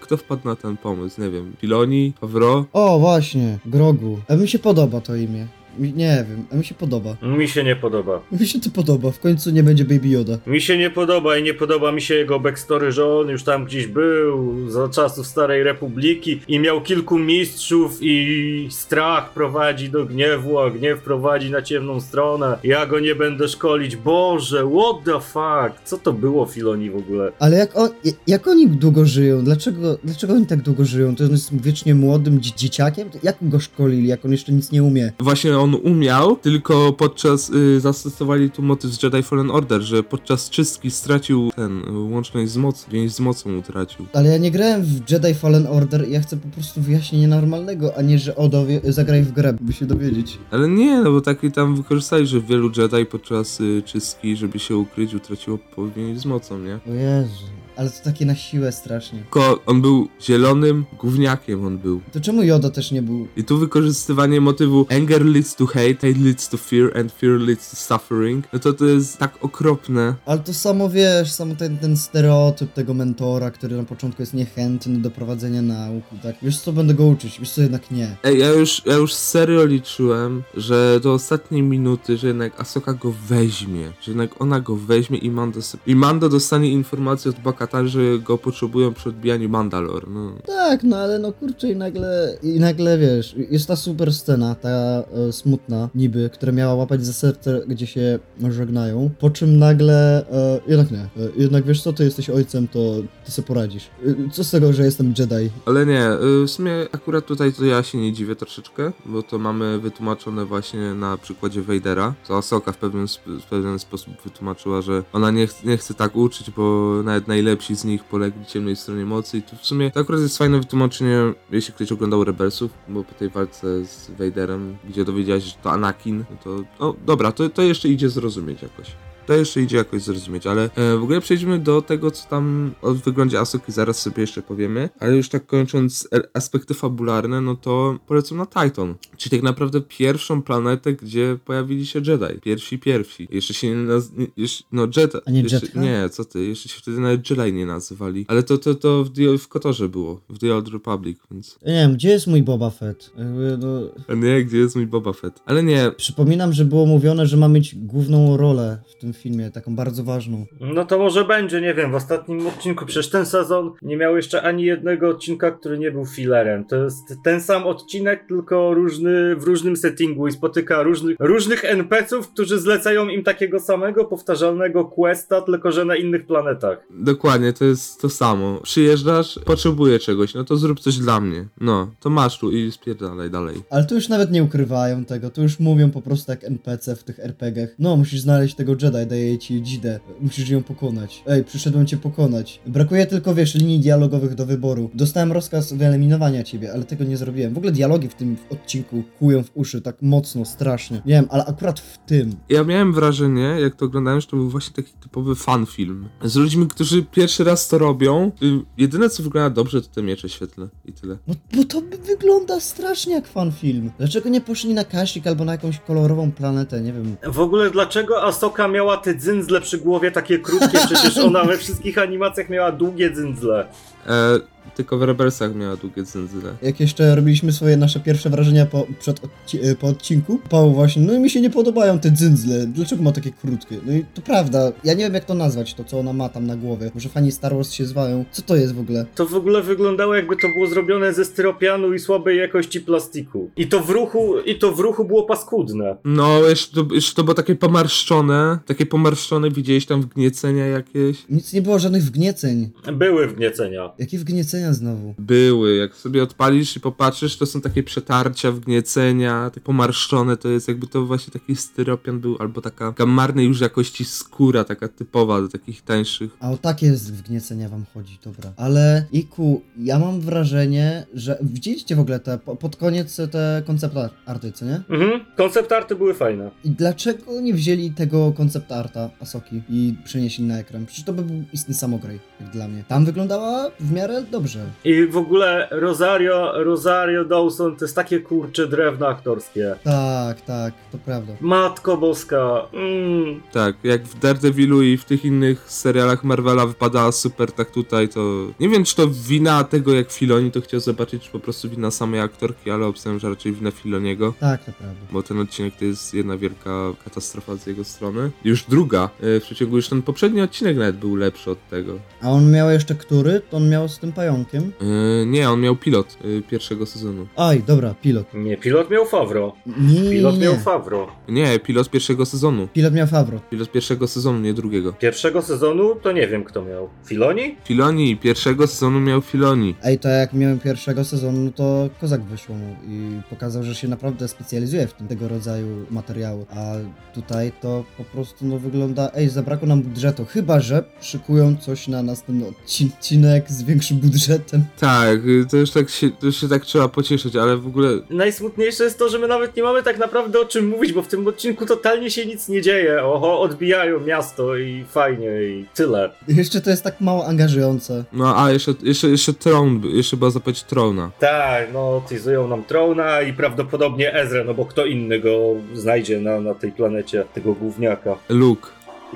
kto, 0.00 0.16
wpadł 0.16 0.48
na 0.48 0.56
ten 0.56 0.76
pomysł? 0.76 1.20
Nie 1.20 1.30
wiem. 1.30 1.52
Filoni? 1.60 2.12
Favreau? 2.20 2.64
O, 2.72 2.98
właśnie, 2.98 3.58
Grogu. 3.66 4.18
A 4.28 4.36
mi 4.36 4.48
się 4.48 4.58
podoba 4.58 5.00
to 5.00 5.16
imię. 5.16 5.46
Nie 5.78 6.24
wiem, 6.28 6.44
a 6.52 6.56
mi 6.56 6.64
się 6.64 6.74
podoba. 6.74 7.16
Mi 7.22 7.48
się 7.48 7.64
nie 7.64 7.76
podoba. 7.76 8.20
Mi 8.32 8.46
się 8.46 8.60
to 8.60 8.70
podoba, 8.70 9.10
w 9.10 9.20
końcu 9.20 9.50
nie 9.50 9.62
będzie 9.62 9.84
Baby 9.84 10.08
Yoda. 10.08 10.38
Mi 10.46 10.60
się 10.60 10.78
nie 10.78 10.90
podoba 10.90 11.36
i 11.38 11.42
nie 11.42 11.54
podoba 11.54 11.92
mi 11.92 12.02
się 12.02 12.14
jego 12.14 12.40
backstory, 12.40 12.92
że 12.92 13.06
on 13.06 13.28
już 13.28 13.42
tam 13.44 13.64
gdzieś 13.64 13.86
był 13.86 14.56
za 14.70 14.88
czasów 14.88 15.26
Starej 15.26 15.62
Republiki 15.62 16.40
i 16.48 16.58
miał 16.58 16.80
kilku 16.80 17.18
mistrzów 17.18 17.98
i 18.00 18.68
strach 18.70 19.32
prowadzi 19.32 19.90
do 19.90 20.04
gniewu, 20.06 20.58
a 20.58 20.70
gniew 20.70 21.00
prowadzi 21.00 21.50
na 21.50 21.62
ciemną 21.62 22.00
stronę. 22.00 22.58
Ja 22.64 22.86
go 22.86 23.00
nie 23.00 23.14
będę 23.14 23.48
szkolić. 23.48 23.96
Boże, 23.96 24.56
what 24.70 25.04
the 25.04 25.20
fuck? 25.20 25.84
Co 25.84 25.98
to 25.98 26.12
było 26.12 26.46
Filoni 26.46 26.90
w 26.90 26.96
ogóle? 26.96 27.32
Ale 27.38 27.56
jak, 27.56 27.76
on, 27.78 27.88
jak 28.26 28.46
oni 28.46 28.66
długo 28.68 29.06
żyją? 29.06 29.44
Dlaczego, 29.44 29.98
dlaczego 30.04 30.32
oni 30.34 30.46
tak 30.46 30.62
długo 30.62 30.84
żyją? 30.84 31.16
To 31.16 31.24
on 31.24 31.30
jest 31.30 31.62
wiecznie 31.62 31.94
młodym 31.94 32.40
dzie- 32.40 32.52
dzieciakiem? 32.56 33.08
Jak 33.22 33.36
go 33.42 33.60
szkolili, 33.60 34.08
jak 34.08 34.24
on 34.24 34.32
jeszcze 34.32 34.52
nic 34.52 34.72
nie 34.72 34.82
umie? 34.82 35.12
Właśnie 35.20 35.58
on 35.58 35.65
umiał, 35.74 36.36
tylko 36.36 36.92
podczas 36.92 37.50
y, 37.50 37.80
zastosowali 37.80 38.50
tu 38.50 38.62
motyw 38.62 38.90
z 38.90 39.02
Jedi 39.02 39.22
Fallen 39.22 39.50
Order, 39.50 39.82
że 39.82 40.02
podczas 40.02 40.50
czystki 40.50 40.90
stracił 40.90 41.50
ten 41.56 41.82
łączność 42.12 42.50
z 42.50 42.56
mocą, 42.56 42.90
więź 42.90 43.12
z 43.12 43.20
mocą 43.20 43.56
utracił. 43.58 44.06
Ale 44.12 44.28
ja 44.30 44.38
nie 44.38 44.50
grałem 44.50 44.82
w 44.82 45.10
Jedi 45.10 45.34
Fallen 45.34 45.66
Order, 45.66 46.08
ja 46.08 46.20
chcę 46.20 46.36
po 46.36 46.48
prostu 46.48 46.80
wyjaśnienia 46.80 47.28
normalnego, 47.28 47.96
a 47.96 48.02
nie, 48.02 48.18
że 48.18 48.36
o, 48.36 48.48
dowie, 48.48 48.80
zagraj 48.84 49.22
w 49.22 49.32
grę, 49.32 49.56
by 49.60 49.72
się 49.72 49.86
dowiedzieć. 49.86 50.38
Ale 50.50 50.68
nie, 50.68 51.00
no 51.00 51.12
bo 51.12 51.20
taki 51.20 51.52
tam 51.52 51.76
wykorzystali, 51.76 52.26
że 52.26 52.40
wielu 52.40 52.70
Jedi 52.76 53.06
podczas 53.06 53.60
y, 53.60 53.82
czystki, 53.84 54.36
żeby 54.36 54.58
się 54.58 54.76
ukryć, 54.76 55.14
utraciło 55.14 55.58
powięź 55.58 56.18
z 56.18 56.26
mocą, 56.26 56.58
nie? 56.58 56.74
O 56.74 56.94
Jezu, 56.94 57.44
ale 57.76 57.90
to 57.90 58.04
takie 58.04 58.26
na 58.26 58.34
siłę 58.34 58.72
strasznie. 58.72 59.18
Tylko 59.18 59.62
on 59.66 59.82
był 59.82 60.08
zielonym 60.20 60.84
gówniakiem, 60.98 61.66
on 61.66 61.78
był. 61.78 62.00
To 62.12 62.20
czemu 62.20 62.42
Yoda 62.42 62.70
też 62.70 62.92
nie 62.92 63.02
był? 63.02 63.28
I 63.36 63.44
tu 63.44 63.58
wykorzystywanie 63.58 64.40
motywu 64.40 64.86
anger 64.90 65.24
leads 65.24 65.54
to 65.54 65.66
hate, 65.66 65.94
hate 65.94 66.20
leads 66.24 66.48
to 66.48 66.56
fear 66.56 66.98
and 66.98 67.12
fear 67.12 67.40
leads 67.40 67.70
to 67.70 67.76
suffering, 67.76 68.44
no 68.52 68.58
to 68.58 68.72
to 68.72 68.84
jest 68.84 69.18
tak 69.18 69.44
okropne. 69.44 70.14
Ale 70.26 70.38
to 70.38 70.54
samo 70.54 70.90
wiesz, 70.90 71.32
samo 71.32 71.54
ten, 71.54 71.78
ten 71.78 71.96
stereotyp 71.96 72.72
tego 72.72 72.94
mentora, 72.94 73.50
który 73.50 73.76
na 73.76 73.84
początku 73.84 74.22
jest 74.22 74.34
niechętny 74.34 74.98
do 74.98 75.10
prowadzenia 75.10 75.62
nauk 75.62 76.04
i 76.12 76.18
tak. 76.18 76.36
Wiesz 76.42 76.60
co, 76.60 76.72
będę 76.72 76.94
go 76.94 77.06
uczyć, 77.06 77.40
wiesz 77.40 77.50
co, 77.50 77.62
jednak 77.62 77.90
nie. 77.90 78.16
Ej, 78.24 78.38
ja 78.38 78.50
już, 78.50 78.82
ja 78.86 78.94
już 78.94 79.14
serio 79.14 79.64
liczyłem, 79.64 80.42
że 80.54 81.00
do 81.02 81.12
ostatniej 81.12 81.62
minuty, 81.62 82.16
że 82.16 82.26
jednak 82.26 82.60
Asoka 82.60 82.92
go 82.92 83.14
weźmie, 83.28 83.92
że 84.00 84.10
jednak 84.10 84.40
ona 84.40 84.60
go 84.60 84.76
weźmie 84.76 85.18
i 85.18 85.30
Mando, 85.30 85.60
i 85.86 85.96
Mando 85.96 86.28
dostanie 86.28 86.70
informację 86.70 87.30
od 87.30 87.40
Bakata, 87.40 87.65
że 87.86 88.00
go 88.18 88.38
potrzebują 88.38 88.94
przy 88.94 89.08
odbijaniu 89.08 89.48
Mandalor, 89.48 90.10
no. 90.10 90.32
Tak, 90.46 90.82
no 90.82 90.96
ale 90.96 91.18
no 91.18 91.32
kurczę 91.32 91.68
i 91.70 91.76
nagle, 91.76 92.38
i 92.42 92.60
nagle 92.60 92.98
wiesz, 92.98 93.34
jest 93.50 93.66
ta 93.68 93.76
super 93.76 94.12
scena, 94.14 94.54
ta 94.54 94.68
e, 94.68 95.32
smutna 95.32 95.88
niby, 95.94 96.30
która 96.32 96.52
miała 96.52 96.74
łapać 96.74 97.06
za 97.06 97.12
serce, 97.12 97.60
gdzie 97.68 97.86
się 97.86 98.18
żegnają, 98.50 99.10
po 99.18 99.30
czym 99.30 99.58
nagle, 99.58 100.26
e, 100.30 100.60
jednak 100.68 100.90
nie, 100.90 100.98
e, 100.98 101.08
jednak 101.36 101.64
wiesz 101.64 101.82
co, 101.82 101.92
ty 101.92 102.04
jesteś 102.04 102.30
ojcem, 102.30 102.68
to 102.68 102.94
ty 103.24 103.30
sobie 103.32 103.48
poradzisz. 103.48 103.84
E, 104.06 104.30
co 104.32 104.44
z 104.44 104.50
tego, 104.50 104.72
że 104.72 104.84
jestem 104.84 105.14
Jedi? 105.18 105.50
Ale 105.66 105.86
nie, 105.86 106.10
y, 106.12 106.46
w 106.46 106.50
sumie 106.50 106.72
akurat 106.92 107.26
tutaj 107.26 107.52
to 107.52 107.64
ja 107.64 107.82
się 107.82 107.98
nie 107.98 108.12
dziwię 108.12 108.36
troszeczkę, 108.36 108.92
bo 109.06 109.22
to 109.22 109.38
mamy 109.38 109.78
wytłumaczone 109.78 110.44
właśnie 110.44 110.94
na 110.94 111.16
przykładzie 111.16 111.62
Vadera. 111.62 112.14
To 112.28 112.36
Asoka 112.36 112.72
w 112.72 112.78
pewien, 112.78 113.06
w 113.40 113.44
pewien 113.50 113.78
sposób 113.78 114.14
wytłumaczyła, 114.24 114.82
że 114.82 115.02
ona 115.12 115.30
nie, 115.30 115.46
ch- 115.46 115.64
nie 115.64 115.76
chce 115.76 115.94
tak 115.94 116.16
uczyć, 116.16 116.50
bo 116.50 116.94
nawet 117.04 117.28
najlepsi 117.56 117.76
z 117.76 117.84
nich 117.84 118.04
polegli 118.04 118.46
ciemnej 118.46 118.76
stronie 118.76 119.04
mocy 119.04 119.38
i 119.38 119.42
tu 119.42 119.56
w 119.56 119.66
sumie 119.66 119.90
to 119.90 120.00
akurat 120.00 120.20
jest 120.20 120.38
fajne 120.38 120.58
wytłumaczenie, 120.58 121.18
jeśli 121.50 121.74
ktoś 121.74 121.92
oglądał 121.92 122.24
Rebelsów, 122.24 122.70
bo 122.88 123.04
po 123.04 123.14
tej 123.14 123.28
walce 123.28 123.84
z 123.84 124.10
Vaderem, 124.10 124.76
gdzie 124.88 125.04
dowiedziałeś, 125.04 125.44
że 125.44 125.52
to 125.62 125.72
Anakin, 125.72 126.24
no 126.30 126.36
to 126.44 126.64
no 126.80 126.94
dobra, 127.06 127.32
to, 127.32 127.48
to 127.48 127.62
jeszcze 127.62 127.88
idzie 127.88 128.08
zrozumieć 128.08 128.62
jakoś. 128.62 128.86
To 129.26 129.34
jeszcze 129.34 129.62
idzie 129.62 129.76
jakoś 129.76 130.02
zrozumieć, 130.02 130.46
ale 130.46 130.70
e, 130.74 130.96
w 130.96 131.02
ogóle 131.02 131.20
przejdźmy 131.20 131.58
do 131.58 131.82
tego, 131.82 132.10
co 132.10 132.28
tam 132.28 132.74
o 132.82 132.94
wyglądzie 132.94 133.40
Asoki 133.40 133.72
zaraz 133.72 133.98
sobie 133.98 134.20
jeszcze 134.20 134.42
powiemy. 134.42 134.88
Ale 135.00 135.16
już 135.16 135.28
tak 135.28 135.46
kończąc 135.46 136.08
e, 136.12 136.20
aspekty 136.34 136.74
fabularne, 136.74 137.40
no 137.40 137.54
to 137.54 137.98
polecam 138.06 138.38
na 138.38 138.46
Titan. 138.46 138.94
Czyli 139.16 139.30
tak 139.30 139.42
naprawdę 139.42 139.80
pierwszą 139.80 140.42
planetę, 140.42 140.92
gdzie 140.92 141.38
pojawili 141.44 141.86
się 141.86 141.98
Jedi. 141.98 142.40
Pierwsi, 142.42 142.78
pierwsi. 142.78 143.28
Jeszcze 143.30 143.54
się 143.54 143.68
nie 143.68 143.74
naz... 143.76 144.10
jeszcze, 144.36 144.64
no 144.72 144.82
Jedi. 144.96 145.18
A 145.26 145.30
nie 145.30 145.40
jeszcze, 145.42 145.66
Jedha? 145.66 145.80
Nie, 145.80 146.08
co 146.08 146.24
ty, 146.24 146.44
jeszcze 146.44 146.68
się 146.68 146.78
wtedy 146.78 147.00
nawet 147.00 147.30
Jedi 147.30 147.52
nie 147.52 147.66
nazywali. 147.66 148.24
Ale 148.28 148.42
to, 148.42 148.58
to, 148.58 148.74
to 148.74 149.04
w, 149.04 149.10
The, 149.10 149.38
w 149.38 149.48
Kotorze 149.48 149.88
było, 149.88 150.20
w 150.28 150.38
The 150.38 150.54
Old 150.54 150.68
Republic, 150.68 151.18
więc... 151.30 151.58
Ja 151.62 151.72
nie 151.72 151.80
wiem, 151.80 151.94
gdzie 151.94 152.08
jest 152.08 152.26
mój 152.26 152.42
Boba 152.42 152.70
Fett? 152.70 153.10
Jakby, 153.18 153.58
no, 153.58 154.14
nie, 154.14 154.44
gdzie 154.44 154.58
jest 154.58 154.76
mój 154.76 154.86
Boba 154.86 155.12
Fett? 155.12 155.42
Ale 155.46 155.62
nie, 155.62 155.90
przypominam, 155.96 156.52
że 156.52 156.64
było 156.64 156.86
mówione, 156.86 157.26
że 157.26 157.36
ma 157.36 157.48
mieć 157.48 157.74
główną 157.74 158.36
rolę 158.36 158.78
w 158.88 159.00
tym 159.00 159.12
filmie, 159.16 159.50
taką 159.50 159.76
bardzo 159.76 160.04
ważną. 160.04 160.46
No 160.60 160.84
to 160.84 160.98
może 160.98 161.24
będzie, 161.24 161.60
nie 161.60 161.74
wiem, 161.74 161.92
w 161.92 161.94
ostatnim 161.94 162.46
odcinku. 162.46 162.86
Przecież 162.86 163.10
ten 163.10 163.26
sezon 163.26 163.72
nie 163.82 163.96
miał 163.96 164.16
jeszcze 164.16 164.42
ani 164.42 164.64
jednego 164.64 165.08
odcinka, 165.08 165.50
który 165.50 165.78
nie 165.78 165.90
był 165.90 166.06
fillerem. 166.06 166.64
To 166.64 166.76
jest 166.76 167.14
ten 167.24 167.40
sam 167.40 167.66
odcinek, 167.66 168.26
tylko 168.28 168.74
różny, 168.74 169.36
w 169.36 169.44
różnym 169.44 169.76
settingu 169.76 170.26
i 170.28 170.32
spotyka 170.32 170.82
różnych, 170.82 171.16
różnych 171.20 171.64
NPC-ów, 171.64 172.28
którzy 172.28 172.58
zlecają 172.58 173.08
im 173.08 173.24
takiego 173.24 173.60
samego, 173.60 174.04
powtarzalnego 174.04 174.84
questa, 174.84 175.40
tylko 175.40 175.72
że 175.72 175.84
na 175.84 175.96
innych 175.96 176.26
planetach. 176.26 176.78
Dokładnie, 176.90 177.52
to 177.52 177.64
jest 177.64 178.00
to 178.00 178.08
samo. 178.08 178.60
Przyjeżdżasz, 178.62 179.38
potrzebuję 179.44 179.98
czegoś, 179.98 180.34
no 180.34 180.44
to 180.44 180.56
zrób 180.56 180.80
coś 180.80 180.96
dla 180.98 181.20
mnie. 181.20 181.44
No, 181.60 181.90
to 182.00 182.10
masz 182.10 182.38
tu 182.38 182.50
i 182.50 182.72
spierdalaj 182.72 183.30
dalej. 183.30 183.56
Ale 183.70 183.84
tu 183.84 183.94
już 183.94 184.08
nawet 184.08 184.32
nie 184.32 184.42
ukrywają 184.42 185.04
tego, 185.04 185.30
tu 185.30 185.42
już 185.42 185.60
mówią 185.60 185.90
po 185.90 186.02
prostu 186.02 186.32
jak 186.32 186.44
NPC 186.44 186.96
w 186.96 187.04
tych 187.04 187.20
RPGach. 187.20 187.68
No, 187.78 187.96
musisz 187.96 188.20
znaleźć 188.20 188.54
tego 188.54 188.72
Jedi, 188.72 189.05
daje 189.06 189.38
ci 189.38 189.62
dzidę, 189.62 190.00
musisz 190.20 190.48
ją 190.48 190.62
pokonać. 190.62 191.22
Ej, 191.26 191.44
przyszedłem 191.44 191.86
cię 191.86 191.96
pokonać. 191.96 192.60
Brakuje 192.66 193.06
tylko, 193.06 193.34
wiesz, 193.34 193.54
linii 193.54 193.80
dialogowych 193.80 194.34
do 194.34 194.46
wyboru. 194.46 194.90
Dostałem 194.94 195.32
rozkaz 195.32 195.72
wyeliminowania 195.72 196.42
ciebie, 196.42 196.72
ale 196.72 196.84
tego 196.84 197.04
nie 197.04 197.16
zrobiłem. 197.16 197.54
W 197.54 197.58
ogóle 197.58 197.72
dialogi 197.72 198.08
w 198.08 198.14
tym 198.14 198.36
odcinku 198.50 199.02
kują 199.18 199.42
w 199.44 199.50
uszy 199.54 199.80
tak 199.80 200.02
mocno, 200.02 200.44
strasznie. 200.44 200.96
Nie 200.96 201.14
wiem, 201.14 201.26
ale 201.30 201.44
akurat 201.46 201.80
w 201.80 201.98
tym. 201.98 202.36
Ja 202.48 202.64
miałem 202.64 202.92
wrażenie, 202.92 203.42
jak 203.42 203.74
to 203.74 203.84
oglądałem, 203.84 204.20
że 204.20 204.26
to 204.26 204.36
był 204.36 204.50
właśnie 204.50 204.74
taki 204.74 204.92
typowy 205.02 205.34
fan 205.34 205.66
film. 205.66 206.08
Z 206.24 206.36
ludźmi, 206.36 206.66
którzy 206.66 207.02
pierwszy 207.02 207.44
raz 207.44 207.68
to 207.68 207.78
robią. 207.78 208.32
Y, 208.42 208.60
Jedyne 208.78 209.10
co 209.10 209.22
wygląda 209.22 209.50
dobrze 209.50 209.82
to 209.82 209.88
te 209.88 210.02
miecze 210.02 210.28
świetlne 210.28 210.68
i 210.84 210.92
tyle. 210.92 211.18
No, 211.26 211.34
bo 211.56 211.64
to 211.64 211.82
wygląda 212.06 212.60
strasznie 212.60 213.14
jak 213.14 213.26
fan 213.28 213.52
film. 213.52 213.90
Dlaczego 213.98 214.28
nie 214.28 214.40
poszli 214.40 214.74
na 214.74 214.84
Kashyyyk 214.84 215.26
albo 215.26 215.44
na 215.44 215.52
jakąś 215.52 215.78
kolorową 215.80 216.32
planetę, 216.32 216.80
nie 216.80 216.92
wiem. 216.92 217.16
W 217.22 217.40
ogóle 217.40 217.70
dlaczego 217.70 218.22
Asoka 218.24 218.68
miała 218.68 218.95
te 218.96 219.14
dzyndzle 219.14 219.60
przy 219.60 219.78
głowie 219.78 220.10
takie 220.10 220.38
krótkie? 220.38 220.78
Przecież 220.86 221.18
ona 221.18 221.44
we 221.44 221.58
wszystkich 221.58 221.98
animacjach 221.98 222.48
miała 222.48 222.72
długie 222.72 223.12
dzyndzle. 223.12 223.66
E, 224.08 224.40
tylko 224.76 224.98
w 224.98 225.02
Rebelsach 225.02 225.54
miała 225.54 225.76
długie 225.76 226.04
cenzyle. 226.04 226.52
Jak 226.62 226.80
jeszcze 226.80 227.14
robiliśmy 227.16 227.52
swoje 227.52 227.76
nasze 227.76 228.00
pierwsze 228.00 228.30
wrażenia 228.30 228.66
po, 228.66 228.86
przed 229.00 229.20
odci- 229.20 229.58
e, 229.70 229.74
po 229.74 229.86
odcinku, 229.86 230.40
Paweł 230.50 230.72
właśnie, 230.74 231.02
no 231.02 231.14
i 231.14 231.18
mi 231.18 231.30
się 231.30 231.40
nie 231.40 231.50
podobają 231.50 231.98
te 231.98 232.12
dzyndzle, 232.12 232.66
dlaczego 232.66 233.02
ma 233.02 233.12
takie 233.12 233.30
krótkie? 233.30 233.76
No 233.86 233.92
i 233.92 234.04
to 234.14 234.22
prawda, 234.22 234.72
ja 234.84 234.94
nie 234.94 235.04
wiem 235.04 235.14
jak 235.14 235.24
to 235.24 235.34
nazwać, 235.34 235.74
to 235.74 235.84
co 235.84 235.98
ona 235.98 236.12
ma 236.12 236.28
tam 236.28 236.46
na 236.46 236.56
głowie. 236.56 236.90
Może 236.94 237.08
fani 237.08 237.32
Star 237.32 237.54
Wars 237.54 237.72
się 237.72 237.84
zwają. 237.84 238.24
Co 238.32 238.42
to 238.42 238.56
jest 238.56 238.74
w 238.74 238.80
ogóle? 238.80 239.06
To 239.14 239.26
w 239.26 239.34
ogóle 239.34 239.62
wyglądało 239.62 240.14
jakby 240.14 240.36
to 240.36 240.48
było 240.48 240.66
zrobione 240.66 241.12
ze 241.14 241.24
styropianu 241.24 241.92
i 241.94 241.98
słabej 241.98 242.38
jakości 242.38 242.80
plastiku. 242.80 243.50
I 243.56 243.66
to 243.68 243.80
w 243.80 243.90
ruchu, 243.90 244.38
i 244.40 244.58
to 244.58 244.72
w 244.72 244.80
ruchu 244.80 245.04
było 245.04 245.22
paskudne. 245.22 245.96
No, 246.04 246.38
jeszcze 246.48 246.74
to, 246.84 246.94
jeszcze 246.94 247.14
to 247.14 247.24
było 247.24 247.34
takie 247.34 247.54
pomarszczone. 247.54 248.58
Takie 248.66 248.86
pomarszczone, 248.86 249.50
widziałeś 249.50 249.86
tam 249.86 250.02
wgniecenia 250.02 250.66
jakieś? 250.66 251.24
Nic 251.30 251.52
nie 251.52 251.62
było 251.62 251.78
żadnych 251.78 252.02
wgnieceń. 252.04 252.70
Były 252.92 253.26
wgniecenia. 253.26 253.92
Jakie 253.98 254.18
wgniecenia 254.18 254.72
znowu? 254.72 255.14
Były, 255.18 255.76
jak 255.76 255.94
sobie 255.94 256.22
odpalisz 256.22 256.76
i 256.76 256.80
popatrzysz, 256.80 257.36
to 257.36 257.46
są 257.46 257.60
takie 257.60 257.82
przetarcia, 257.82 258.52
wgniecenia, 258.52 259.50
takie 259.50 259.60
pomarszczone, 259.60 260.36
to 260.36 260.48
jest 260.48 260.68
jakby 260.68 260.86
to 260.86 261.06
właśnie 261.06 261.32
taki 261.32 261.56
styropian 261.56 262.20
był, 262.20 262.36
albo 262.38 262.60
taka, 262.60 262.86
taka 262.92 263.06
marnej 263.06 263.46
już 263.46 263.60
jakości 263.60 264.04
skóra, 264.04 264.64
taka 264.64 264.88
typowa 264.88 265.40
do 265.40 265.48
takich 265.48 265.82
tańszych. 265.82 266.36
A 266.40 266.50
o 266.50 266.56
takie 266.56 266.92
wgniecenia 266.92 267.68
wam 267.68 267.84
chodzi, 267.94 268.18
dobra. 268.24 268.52
Ale 268.56 269.06
Iku, 269.12 269.62
ja 269.78 269.98
mam 269.98 270.20
wrażenie, 270.20 271.06
że 271.14 271.38
widzieliście 271.42 271.96
w 271.96 272.00
ogóle 272.00 272.20
te, 272.20 272.38
po- 272.38 272.56
pod 272.56 272.76
koniec 272.76 273.16
te 273.30 273.62
koncept 273.66 273.94
arty, 274.26 274.52
co 274.52 274.64
nie? 274.64 274.82
Mhm, 274.88 275.20
koncept 275.36 275.72
arty 275.72 275.96
były 275.96 276.14
fajne. 276.14 276.50
I 276.64 276.70
dlaczego 276.70 277.40
nie 277.40 277.54
wzięli 277.54 277.90
tego 277.90 278.32
koncept 278.36 278.72
arta 278.72 279.10
Asoki 279.20 279.62
i 279.68 279.94
przenieśli 280.04 280.44
na 280.44 280.58
ekran? 280.58 280.86
Przecież 280.86 281.04
to 281.04 281.12
by 281.12 281.22
był 281.22 281.44
istny 281.52 281.74
samograj, 281.74 282.20
jak 282.40 282.50
dla 282.50 282.68
mnie. 282.68 282.84
Tam 282.88 283.04
wyglądała 283.04 283.70
w 283.86 283.92
miarę 283.92 284.22
dobrze. 284.30 284.64
I 284.84 285.06
w 285.06 285.16
ogóle 285.16 285.68
Rosario, 285.70 286.64
Rosario 286.64 287.24
Dawson 287.24 287.76
to 287.76 287.84
jest 287.84 287.94
takie 287.94 288.20
kurcze 288.20 288.66
drewno 288.66 289.06
aktorskie. 289.08 289.74
Tak, 289.84 290.40
tak, 290.40 290.74
to 290.92 290.98
prawda. 290.98 291.32
Matko 291.40 291.96
boska. 291.96 292.62
Mm. 292.72 293.40
Tak, 293.52 293.76
jak 293.84 294.04
w 294.04 294.18
Daredevilu 294.18 294.82
i 294.82 294.96
w 294.96 295.04
tych 295.04 295.24
innych 295.24 295.70
serialach 295.70 296.24
Marvela 296.24 296.66
wypadała 296.66 297.12
super, 297.12 297.52
tak 297.52 297.70
tutaj 297.70 298.08
to... 298.08 298.46
Nie 298.60 298.68
wiem, 298.68 298.84
czy 298.84 298.96
to 298.96 299.08
wina 299.08 299.64
tego, 299.64 299.94
jak 299.94 300.12
Filoni 300.12 300.50
to 300.50 300.60
chciał 300.60 300.80
zobaczyć, 300.80 301.22
czy 301.24 301.30
po 301.30 301.38
prostu 301.40 301.70
wina 301.70 301.90
samej 301.90 302.20
aktorki, 302.20 302.70
ale 302.70 302.86
obstawiam, 302.86 303.18
że 303.18 303.28
raczej 303.28 303.52
wina 303.52 303.70
Filoniego. 303.70 304.34
Tak, 304.40 304.64
to 304.64 304.72
prawda. 304.72 305.00
Bo 305.12 305.22
ten 305.22 305.40
odcinek 305.40 305.74
to 305.78 305.84
jest 305.84 306.14
jedna 306.14 306.36
wielka 306.36 306.70
katastrofa 307.04 307.56
z 307.56 307.66
jego 307.66 307.84
strony. 307.84 308.30
Już 308.44 308.62
druga. 308.64 309.04
e, 309.20 309.40
W 309.40 309.42
przeciągu 309.42 309.76
już 309.76 309.88
ten 309.88 310.02
poprzedni 310.02 310.40
odcinek 310.40 310.76
nawet 310.76 310.96
był 310.96 311.14
lepszy 311.16 311.50
od 311.50 311.68
tego. 311.68 311.92
A 312.22 312.30
on 312.30 312.50
miał 312.50 312.70
jeszcze 312.70 312.94
który? 312.94 313.40
To 313.50 313.56
on 313.56 313.68
miał 313.68 313.75
z 313.88 313.98
tym 313.98 314.12
pająkiem. 314.12 314.72
E, 314.80 315.26
nie, 315.26 315.50
on 315.50 315.60
miał 315.60 315.76
pilot 315.76 316.18
e, 316.38 316.42
pierwszego 316.42 316.86
sezonu. 316.86 317.26
Aj, 317.36 317.62
dobra, 317.62 317.94
pilot. 318.02 318.26
Nie, 318.34 318.56
pilot 318.56 318.90
miał 318.90 319.06
Favro. 319.06 319.52
Nie, 319.66 320.10
Pilot 320.10 320.34
nie, 320.34 320.40
miał. 320.40 320.54
Favro. 320.56 321.08
Nie, 321.28 321.58
pilot 321.58 321.90
pierwszego 321.90 322.26
sezonu. 322.26 322.68
Pilot 322.72 322.94
miał 322.94 323.06
Favro. 323.06 323.40
Pilot 323.50 323.72
pierwszego 323.72 324.08
sezonu, 324.08 324.38
nie 324.38 324.54
drugiego. 324.54 324.92
Pierwszego 324.92 325.42
sezonu 325.42 325.94
to 326.02 326.12
nie 326.12 326.28
wiem 326.28 326.44
kto 326.44 326.62
miał. 326.64 326.88
Filoni? 327.06 327.56
Filoni, 327.64 328.16
pierwszego 328.16 328.66
sezonu 328.66 329.00
miał 329.00 329.20
Filoni. 329.20 329.74
Ej, 329.82 329.98
to 329.98 330.08
jak 330.08 330.32
miałem 330.32 330.58
pierwszego 330.58 331.04
sezonu, 331.04 331.52
to 331.52 331.88
Kozak 332.00 332.22
wyszło 332.22 332.54
mu 332.54 332.76
i 332.88 333.20
pokazał, 333.30 333.62
że 333.62 333.74
się 333.74 333.88
naprawdę 333.88 334.28
specjalizuje 334.28 334.86
w 334.86 334.92
tym, 334.92 335.08
tego 335.08 335.28
rodzaju 335.28 335.66
materiału. 335.90 336.46
A 336.50 336.72
tutaj 337.14 337.52
to 337.60 337.84
po 337.98 338.04
prostu 338.04 338.46
no 338.46 338.58
wygląda, 338.58 339.10
ej, 339.14 339.28
zabrakło 339.28 339.68
nam 339.68 339.82
budżetu. 339.82 340.24
Chyba, 340.24 340.60
że 340.60 340.84
szykują 341.00 341.56
coś 341.56 341.88
na 341.88 342.02
następny 342.02 342.46
odcinek 342.46 343.50
z 343.50 343.55
większym 343.64 343.96
budżetem. 343.96 344.64
Tak, 344.80 345.26
y, 345.26 345.46
to 345.50 345.56
już 345.56 345.70
tak 345.70 345.90
się, 345.90 346.10
to 346.10 346.26
już 346.26 346.36
się 346.36 346.48
tak 346.48 346.64
trzeba 346.64 346.88
pocieszyć, 346.88 347.36
ale 347.36 347.56
w 347.56 347.66
ogóle 347.66 347.88
Najsmutniejsze 348.10 348.84
jest 348.84 348.98
to, 348.98 349.08
że 349.08 349.18
my 349.18 349.28
nawet 349.28 349.56
nie 349.56 349.62
mamy 349.62 349.82
tak 349.82 349.98
naprawdę 349.98 350.40
o 350.40 350.44
czym 350.44 350.68
mówić, 350.68 350.92
bo 350.92 351.02
w 351.02 351.08
tym 351.08 351.26
odcinku 351.28 351.66
totalnie 351.66 352.10
się 352.10 352.26
nic 352.26 352.48
nie 352.48 352.62
dzieje. 352.62 353.02
Oho, 353.02 353.40
odbijają 353.40 354.00
miasto 354.00 354.56
i 354.56 354.84
fajnie 354.88 355.28
i 355.42 355.64
tyle. 355.74 356.10
Jeszcze 356.28 356.60
to 356.60 356.70
jest 356.70 356.84
tak 356.84 357.00
mało 357.00 357.26
angażujące. 357.26 358.04
No 358.12 358.44
a 358.44 358.50
jeszcze, 358.50 358.74
jeszcze, 358.82 359.08
jeszcze 359.08 359.32
Tron, 359.32 359.82
jeszcze 359.84 360.16
była 360.16 360.30
zapowiedź 360.30 360.62
Trona. 360.62 361.10
Tak, 361.20 361.68
no 361.72 362.02
teasują 362.08 362.48
nam 362.48 362.64
Trona 362.64 363.22
i 363.22 363.32
prawdopodobnie 363.32 364.14
Ezra, 364.14 364.44
no 364.44 364.54
bo 364.54 364.64
kto 364.64 364.86
inny 364.86 365.20
go 365.20 365.54
znajdzie 365.74 366.20
na, 366.20 366.40
na 366.40 366.54
tej 366.54 366.72
planecie, 366.72 367.24
tego 367.34 367.52
główniaka. 367.52 368.16
Luke. 368.28 368.68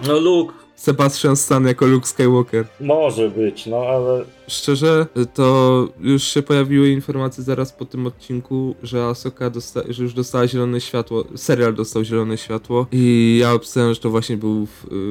No 0.07 0.19
Luke, 0.19 0.55
Sebastian 0.81 1.37
Stan 1.37 1.67
jako 1.67 1.87
Luke 1.87 2.07
Skywalker. 2.07 2.65
może 2.81 3.31
być, 3.31 3.67
no 3.67 3.77
ale 3.77 4.25
Szczerze, 4.51 5.07
to 5.35 5.89
już 6.01 6.23
się 6.23 6.43
pojawiły 6.43 6.89
informacje 6.91 7.45
zaraz 7.45 7.73
po 7.73 7.85
tym 7.85 8.07
odcinku, 8.07 8.75
że 8.83 9.05
Ahsoka 9.05 9.51
dosta- 9.51 9.83
że 9.93 10.03
już 10.03 10.15
dostała 10.15 10.47
zielone 10.49 10.81
światło, 10.81 11.25
serial 11.37 11.75
dostał 11.75 12.05
zielone 12.05 12.39
światło 12.39 12.87
i 12.93 13.39
ja 13.41 13.53
obstawiam, 13.53 13.95
że 13.95 14.01
to 14.01 14.11
właśnie 14.11 14.37
był, 14.37 14.67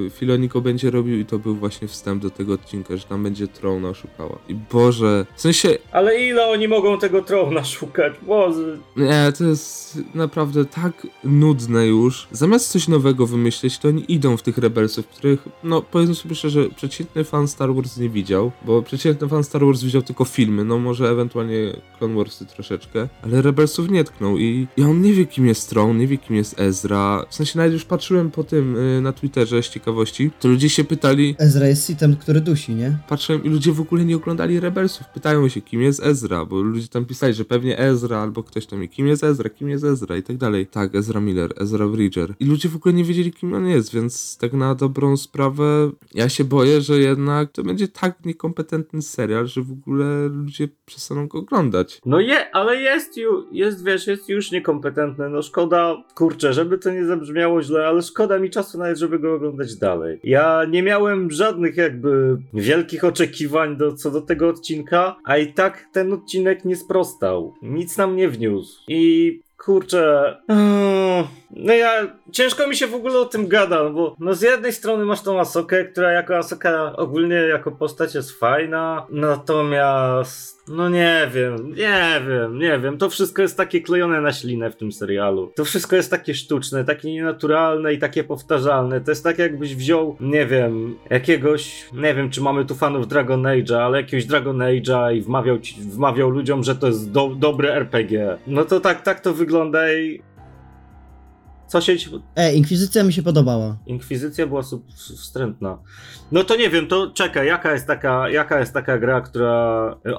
y, 0.08 0.10
Filoniko 0.10 0.62
będzie 0.62 0.92
robił 0.92 1.20
i 1.20 1.26
to 1.26 1.40
był 1.40 1.56
właśnie 1.56 1.88
wstęp 1.88 2.22
do 2.24 2.30
tego 2.30 2.54
odcinka, 2.54 2.98
że 2.98 3.04
tam 3.04 3.24
będzie 3.24 3.48
Trona 3.48 3.94
szukała. 3.94 4.40
I 4.50 4.56
Boże, 4.56 5.26
w 5.36 5.42
sensie, 5.42 5.78
Ale 5.92 6.22
ile 6.28 6.48
oni 6.48 6.68
mogą 6.68 7.00
tego 7.00 7.22
Trona 7.22 7.64
szukać? 7.64 8.14
Boże. 8.22 8.78
Nie, 8.98 9.32
to 9.38 9.44
jest 9.44 10.00
naprawdę 10.16 10.66
tak 10.66 11.08
nudne 11.24 11.88
już. 11.88 12.28
Zamiast 12.32 12.70
coś 12.72 12.88
nowego 12.88 13.28
wymyśleć, 13.28 13.78
to 13.78 13.88
oni 13.88 14.06
idą 14.14 14.38
w 14.38 14.42
tych 14.44 14.58
Rebelsów, 14.58 15.08
których, 15.08 15.48
no 15.64 15.82
powiedzmy 15.82 16.16
sobie 16.16 16.36
szczerze, 16.36 16.70
przeciętny 16.76 17.24
fan 17.24 17.48
Star 17.48 17.74
Wars 17.76 17.98
nie 17.98 18.10
widział, 18.10 18.52
bo 18.66 18.82
przeciętny 18.82 19.28
fan 19.30 19.44
Star 19.44 19.66
Wars 19.66 19.84
widział 19.84 20.02
tylko 20.02 20.26
filmy, 20.26 20.64
no 20.64 20.80
może 20.80 21.10
ewentualnie 21.10 21.76
Clone 21.98 22.16
Warsy 22.16 22.46
troszeczkę, 22.46 23.08
ale 23.22 23.42
Rebelsów 23.42 23.92
nie 23.92 24.04
tknął 24.04 24.38
i, 24.38 24.68
i 24.78 24.82
on 24.82 25.02
nie 25.02 25.14
wie 25.14 25.26
kim 25.26 25.48
jest 25.48 25.70
Tron, 25.70 25.98
nie 25.98 26.08
wie 26.08 26.18
kim 26.18 26.36
jest 26.36 26.60
Ezra. 26.60 27.26
W 27.30 27.36
sensie 27.36 27.58
nawet 27.58 27.74
już 27.74 27.86
patrzyłem 27.86 28.32
po 28.32 28.44
tym 28.44 28.76
y, 28.76 29.02
na 29.02 29.14
Twitterze 29.14 29.64
z 29.64 29.70
ciekawości, 29.70 30.32
to 30.40 30.48
ludzie 30.48 30.70
się 30.70 30.84
pytali, 30.84 31.36
Ezra 31.38 31.68
jest 31.68 31.88
sitem, 31.88 32.16
który 32.16 32.42
dusi, 32.42 32.76
nie? 32.76 32.98
patrzyłem 33.10 33.44
i 33.44 33.50
ludzie 33.50 33.72
w 33.72 33.82
ogóle 33.82 34.06
nie 34.06 34.16
oglądali 34.16 34.60
Rebelsów. 34.60 35.08
Pytają 35.08 35.50
się, 35.50 35.62
kim 35.62 35.82
jest 35.82 36.04
Ezra, 36.04 36.46
bo 36.46 36.62
ludzie 36.62 36.88
tam 36.88 37.06
pisali, 37.06 37.34
że 37.34 37.46
pewnie 37.46 37.80
Ezra, 37.80 38.22
albo 38.22 38.44
ktoś 38.44 38.66
tam, 38.66 38.88
kim 38.88 39.08
jest 39.08 39.24
Ezra, 39.24 39.50
kim 39.50 39.70
jest 39.70 39.84
Ezra 39.84 40.18
i 40.18 40.24
tak 40.24 40.38
dalej. 40.38 40.68
Tak, 40.68 40.96
Ezra 40.96 41.22
Miller, 41.22 41.54
Ezra 41.58 41.88
Bridger. 41.88 42.34
I 42.40 42.46
ludzie 42.46 42.70
w 42.70 42.76
ogóle 42.76 42.94
nie 42.94 43.04
wiedzieli, 43.04 43.34
kim 43.34 43.54
on 43.54 43.68
jest, 43.68 43.94
więc 43.94 44.38
tak 44.38 44.54
na 44.54 44.76
dobrą 44.76 45.18
sprawę 45.18 45.92
ja 46.14 46.30
się 46.30 46.44
boję, 46.44 46.82
że 46.82 47.00
jednak 47.00 47.52
to 47.52 47.64
będzie 47.64 47.88
tak 47.88 48.26
niekompetentny 48.26 49.02
serial, 49.20 49.48
że 49.48 49.62
w 49.62 49.72
ogóle 49.72 50.06
ludzie 50.28 50.68
przestaną 50.86 51.28
go 51.28 51.40
oglądać. 51.40 52.02
No 52.06 52.20
je, 52.20 52.56
ale 52.56 52.76
jest 52.76 53.18
już, 53.18 53.46
jest 53.52 53.86
wiesz, 53.86 54.08
jest 54.08 54.30
już 54.30 54.52
niekompetentny, 54.52 55.30
no 55.30 55.42
szkoda, 55.42 56.04
kurczę, 56.16 56.54
żeby 56.54 56.78
to 56.78 56.92
nie 56.92 57.06
zabrzmiało 57.06 57.64
źle, 57.64 57.88
ale 57.88 58.02
szkoda 58.02 58.40
mi 58.40 58.50
czasu 58.50 58.78
nawet, 58.78 58.98
żeby 58.98 59.20
go 59.20 59.34
oglądać 59.34 59.76
dalej. 59.76 60.20
Ja 60.24 60.66
nie 60.70 60.84
miałem 60.84 61.32
żadnych 61.32 61.78
jakby 61.78 62.38
wielkich 62.54 63.04
oczekiwań 63.04 63.78
do, 63.78 63.94
co 63.94 64.12
do 64.12 64.22
tego 64.22 64.50
odcinka, 64.50 65.16
a 65.24 65.38
i 65.38 65.54
tak 65.54 65.86
ten 65.94 66.14
odcinek 66.14 66.66
nie 66.66 66.76
sprostał. 66.76 67.54
Nic 67.62 67.98
nam 67.98 68.16
nie 68.16 68.30
wniósł. 68.30 68.84
I 68.88 69.42
kurczę... 69.58 70.36
mm, 70.48 71.39
No 71.52 71.74
ja, 71.74 71.92
ciężko 72.32 72.68
mi 72.68 72.76
się 72.76 72.88
w 72.88 72.96
ogóle 72.96 73.20
o 73.20 73.26
tym 73.26 73.48
gada, 73.48 73.84
no 73.84 73.90
bo 73.90 74.16
no 74.20 74.34
z 74.34 74.42
jednej 74.42 74.74
strony 74.74 75.06
masz 75.06 75.22
tą 75.22 75.40
Asokę, 75.40 75.86
która 75.86 76.12
jako 76.12 76.38
Asoka 76.38 76.96
ogólnie 76.96 77.36
jako 77.36 77.72
postać 77.72 78.16
jest 78.16 78.40
fajna, 78.40 79.08
natomiast 79.10 80.60
no 80.70 80.90
nie 80.90 81.30
wiem, 81.34 81.74
nie 81.76 82.22
wiem, 82.28 82.60
nie 82.60 82.80
wiem, 82.80 82.98
to 82.98 83.10
wszystko 83.10 83.42
jest 83.42 83.58
takie 83.58 83.82
klejone 83.82 84.22
na 84.22 84.34
ślinę 84.34 84.72
w 84.72 84.76
tym 84.76 84.92
serialu. 84.92 85.52
To 85.56 85.66
wszystko 85.66 85.96
jest 85.96 86.12
takie 86.12 86.34
sztuczne, 86.34 86.84
takie 86.84 87.12
nienaturalne 87.12 87.94
i 87.94 88.00
takie 88.00 88.24
powtarzalne. 88.24 89.02
To 89.02 89.12
jest 89.12 89.24
tak 89.24 89.40
jakbyś 89.40 89.76
wziął, 89.76 90.18
nie 90.20 90.46
wiem, 90.46 90.96
jakiegoś, 91.10 91.86
nie 91.94 92.14
wiem 92.14 92.30
czy 92.30 92.42
mamy 92.42 92.66
tu 92.66 92.76
fanów 92.76 93.08
Dragon 93.08 93.44
Age'a, 93.44 93.76
ale 93.76 94.02
jakiegoś 94.02 94.26
Dragon 94.26 94.58
Age'a 94.58 95.16
i 95.16 95.22
wmawiał, 95.22 95.60
ci, 95.60 95.82
wmawiał 95.82 96.30
ludziom, 96.30 96.64
że 96.64 96.76
to 96.76 96.88
jest 96.88 97.12
do, 97.12 97.28
dobry 97.36 97.72
RPG. 97.72 98.38
No 98.48 98.66
to 98.66 98.80
tak, 98.80 99.02
tak 99.02 99.20
to 99.20 99.34
wygląda 99.34 99.94
i 99.94 100.22
co 101.70 101.82
się. 101.82 101.96
E, 102.36 102.54
Inkwizycja 102.54 103.04
mi 103.04 103.14
się 103.14 103.24
podobała. 103.24 103.78
Inkwizycja 103.88 104.48
była 104.48 104.62
wstrętna. 104.96 105.78
No 106.32 106.44
to 106.44 106.56
nie 106.56 106.70
wiem, 106.70 106.88
to 106.88 107.12
czekaj, 107.14 107.48
jaka 107.48 107.74
jest 107.74 107.88
taka, 107.88 108.30
jaka 108.30 108.60
jest 108.60 108.74
taka 108.74 108.98
gra, 108.98 109.22
która. 109.22 109.52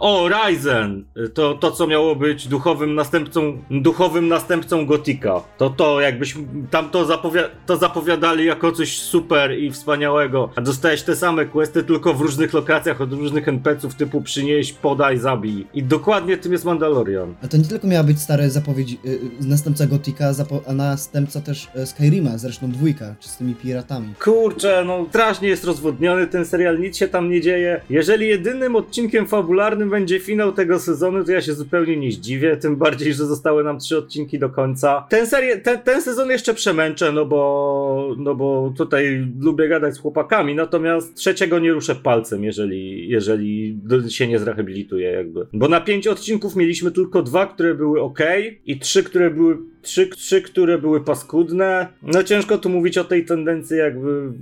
O, 0.00 0.28
Ryzen! 0.28 1.04
To, 1.34 1.54
to 1.54 1.70
co 1.70 1.86
miało 1.86 2.16
być 2.16 2.48
duchowym 2.48 2.94
następcą, 2.94 3.58
duchowym 3.70 4.28
następcą 4.28 4.86
Gotika. 4.86 5.40
To 5.58 5.70
to, 5.70 6.00
jakbyś 6.00 6.34
tam 6.70 6.90
to, 6.90 7.04
zapowi- 7.06 7.48
to 7.66 7.76
zapowiadali 7.76 8.44
jako 8.44 8.72
coś 8.72 8.98
super 9.00 9.58
i 9.58 9.70
wspaniałego, 9.70 10.50
a 10.56 10.60
dostałeś 10.60 11.02
te 11.02 11.16
same 11.16 11.46
questy, 11.46 11.82
tylko 11.82 12.14
w 12.14 12.20
różnych 12.20 12.52
lokacjach 12.52 13.00
od 13.00 13.12
różnych 13.12 13.48
NPC-ów, 13.48 13.94
typu 13.94 14.22
przynieś, 14.22 14.72
podaj, 14.72 15.18
zabij. 15.18 15.66
I 15.74 15.82
dokładnie 15.82 16.36
tym 16.36 16.52
jest 16.52 16.64
Mandalorian. 16.64 17.34
A 17.42 17.48
to 17.48 17.56
nie 17.56 17.64
tylko 17.64 17.86
miała 17.86 18.04
być 18.04 18.20
stara 18.20 18.48
zapowiedź, 18.48 18.92
y, 18.92 19.08
y, 19.08 19.20
następca 19.40 19.86
Gotika, 19.86 20.32
zapo- 20.32 20.60
a 20.68 20.72
następca 20.72 21.39
też 21.40 21.68
y, 21.76 21.86
Skyrima, 21.86 22.38
zresztą 22.38 22.70
dwójka, 22.70 23.14
czy 23.20 23.28
z 23.28 23.36
tymi 23.36 23.54
piratami. 23.54 24.14
Kurczę, 24.24 24.84
no 24.86 25.06
strasznie 25.08 25.48
jest 25.48 25.64
rozwodniony 25.64 26.26
ten 26.26 26.44
serial, 26.44 26.80
nic 26.80 26.96
się 26.96 27.08
tam 27.08 27.30
nie 27.30 27.40
dzieje. 27.40 27.80
Jeżeli 27.90 28.28
jedynym 28.28 28.76
odcinkiem 28.76 29.26
fabularnym 29.26 29.90
będzie 29.90 30.20
finał 30.20 30.52
tego 30.52 30.78
sezonu, 30.78 31.24
to 31.24 31.32
ja 31.32 31.40
się 31.40 31.54
zupełnie 31.54 31.96
nie 31.96 32.12
zdziwię, 32.12 32.56
tym 32.56 32.76
bardziej, 32.76 33.14
że 33.14 33.26
zostały 33.26 33.64
nam 33.64 33.78
trzy 33.78 33.98
odcinki 33.98 34.38
do 34.38 34.48
końca. 34.48 35.06
Ten, 35.08 35.26
ten, 35.84 36.02
sezon 36.02 36.30
jeszcze 36.30 36.54
przemęczę, 36.54 37.12
no 37.12 37.26
bo, 37.26 38.14
no 38.18 38.34
bo 38.34 38.72
tutaj 38.76 39.26
lubię 39.40 39.68
gadać 39.68 39.94
z 39.94 39.98
chłopakami, 39.98 40.54
natomiast 40.54 41.14
trzeciego 41.14 41.58
nie 41.58 41.72
ruszę 41.72 41.94
palcem, 41.94 42.44
jeżeli, 42.44 43.08
jeżeli 43.08 43.78
się 44.08 44.28
nie 44.28 44.38
zrehabilituję 44.38 45.10
jakby. 45.10 45.46
Bo 45.52 45.68
na 45.68 45.80
pięć 45.80 46.06
odcinków 46.06 46.56
mieliśmy 46.56 46.90
tylko 46.90 47.22
dwa, 47.22 47.46
które 47.46 47.74
były 47.74 48.00
ok 48.00 48.20
i 48.66 48.78
trzy, 48.78 49.04
które 49.04 49.30
były 49.30 49.58
Trzy, 49.82 50.06
trzy, 50.06 50.42
które 50.42 50.78
były 50.78 51.00
paskudne. 51.04 51.88
No 52.02 52.22
ciężko 52.22 52.58
tu 52.58 52.68
mówić 52.68 52.98
o 52.98 53.04
tej 53.04 53.24
tendencji 53.24 53.76
jakby 53.76 54.32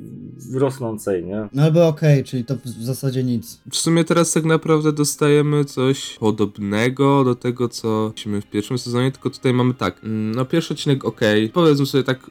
rosnącej, 0.55 1.25
nie? 1.25 1.49
No 1.53 1.63
albo 1.63 1.87
okej, 1.89 2.25
czyli 2.25 2.45
to 2.45 2.55
w 2.57 2.85
zasadzie 2.85 3.25
nic. 3.25 3.61
W 3.71 3.77
sumie 3.77 4.05
teraz 4.05 4.33
tak 4.33 4.45
naprawdę 4.45 4.93
dostajemy 4.93 5.65
coś 5.65 6.17
podobnego 6.21 7.25
do 7.25 7.35
tego, 7.35 7.69
co 7.69 8.13
mieliśmy 8.29 8.41
w 8.41 8.53
pierwszym 8.53 8.79
sezonie, 8.79 9.13
tylko 9.13 9.31
tutaj 9.31 9.53
mamy 9.53 9.75
tak, 9.75 10.05
mm, 10.05 10.35
no 10.35 10.45
pierwszy 10.45 10.75
odcinek 10.75 11.05
ok, 11.05 11.21
powiedzmy 11.53 11.87
sobie 11.87 12.05
tak 12.05 12.31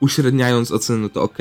uśredniając 0.00 0.72
oceny, 0.72 0.98
no 0.98 1.08
to 1.08 1.22
ok, 1.22 1.38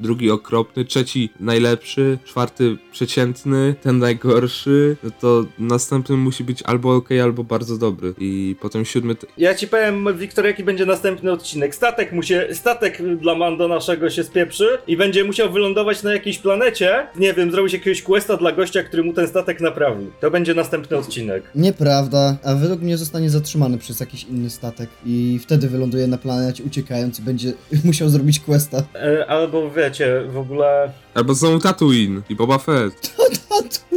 drugi 0.00 0.30
okropny, 0.30 0.84
trzeci 0.84 1.30
najlepszy, 1.40 2.18
czwarty 2.24 2.76
przeciętny, 2.92 3.74
ten 3.82 3.98
najgorszy, 3.98 4.96
no 5.04 5.10
to 5.20 5.44
następny 5.58 6.16
musi 6.16 6.44
być 6.44 6.62
albo 6.62 6.94
ok, 6.96 7.08
albo 7.22 7.44
bardzo 7.44 7.78
dobry 7.78 8.14
i 8.18 8.56
potem 8.60 8.84
siódmy, 8.84 9.14
t- 9.14 9.26
Ja 9.38 9.54
ci 9.54 9.68
powiem, 9.68 10.18
Wiktor, 10.18 10.44
jaki 10.46 10.64
będzie 10.64 10.86
następny 10.86 11.32
odcinek. 11.32 11.74
Statek 11.74 12.12
mu 12.12 12.22
się, 12.22 12.46
statek 12.52 13.16
dla 13.18 13.34
Mando 13.34 13.68
naszego 13.68 14.10
się 14.10 14.24
spieprzy 14.24 14.68
i 14.86 14.96
będzie 14.96 15.24
musiał 15.24 15.52
wylądować 15.52 16.02
na 16.02 16.12
jakiejś 16.12 16.38
planecie. 16.38 17.06
Nie 17.16 17.34
wiem, 17.34 17.50
zrobić 17.50 17.72
jakiegoś 17.72 18.02
questa 18.02 18.36
dla 18.36 18.52
gościa, 18.52 18.82
który 18.82 19.02
mu 19.04 19.12
ten 19.12 19.28
statek 19.28 19.60
naprawi. 19.60 20.06
To 20.20 20.30
będzie 20.30 20.54
następny 20.54 20.96
odcinek. 20.96 21.42
Nieprawda, 21.54 22.36
a 22.44 22.54
według 22.54 22.80
mnie 22.80 22.96
zostanie 22.96 23.30
zatrzymany 23.30 23.78
przez 23.78 24.00
jakiś 24.00 24.24
inny 24.24 24.50
statek 24.50 24.90
i 25.06 25.38
wtedy 25.42 25.68
wyląduje 25.68 26.06
na 26.06 26.18
planecie 26.18 26.64
uciekając 26.64 27.18
i 27.18 27.22
będzie 27.22 27.52
musiał 27.84 28.08
zrobić 28.08 28.40
questa. 28.40 28.82
E, 28.94 29.26
albo 29.30 29.70
wiecie, 29.90 30.24
w 30.28 30.38
ogóle... 30.38 30.92
albo 31.14 31.34
znowu 31.34 31.58
Tatooine 31.58 32.20
i 32.28 32.34
Boba 32.34 32.58
Fett. 32.58 33.16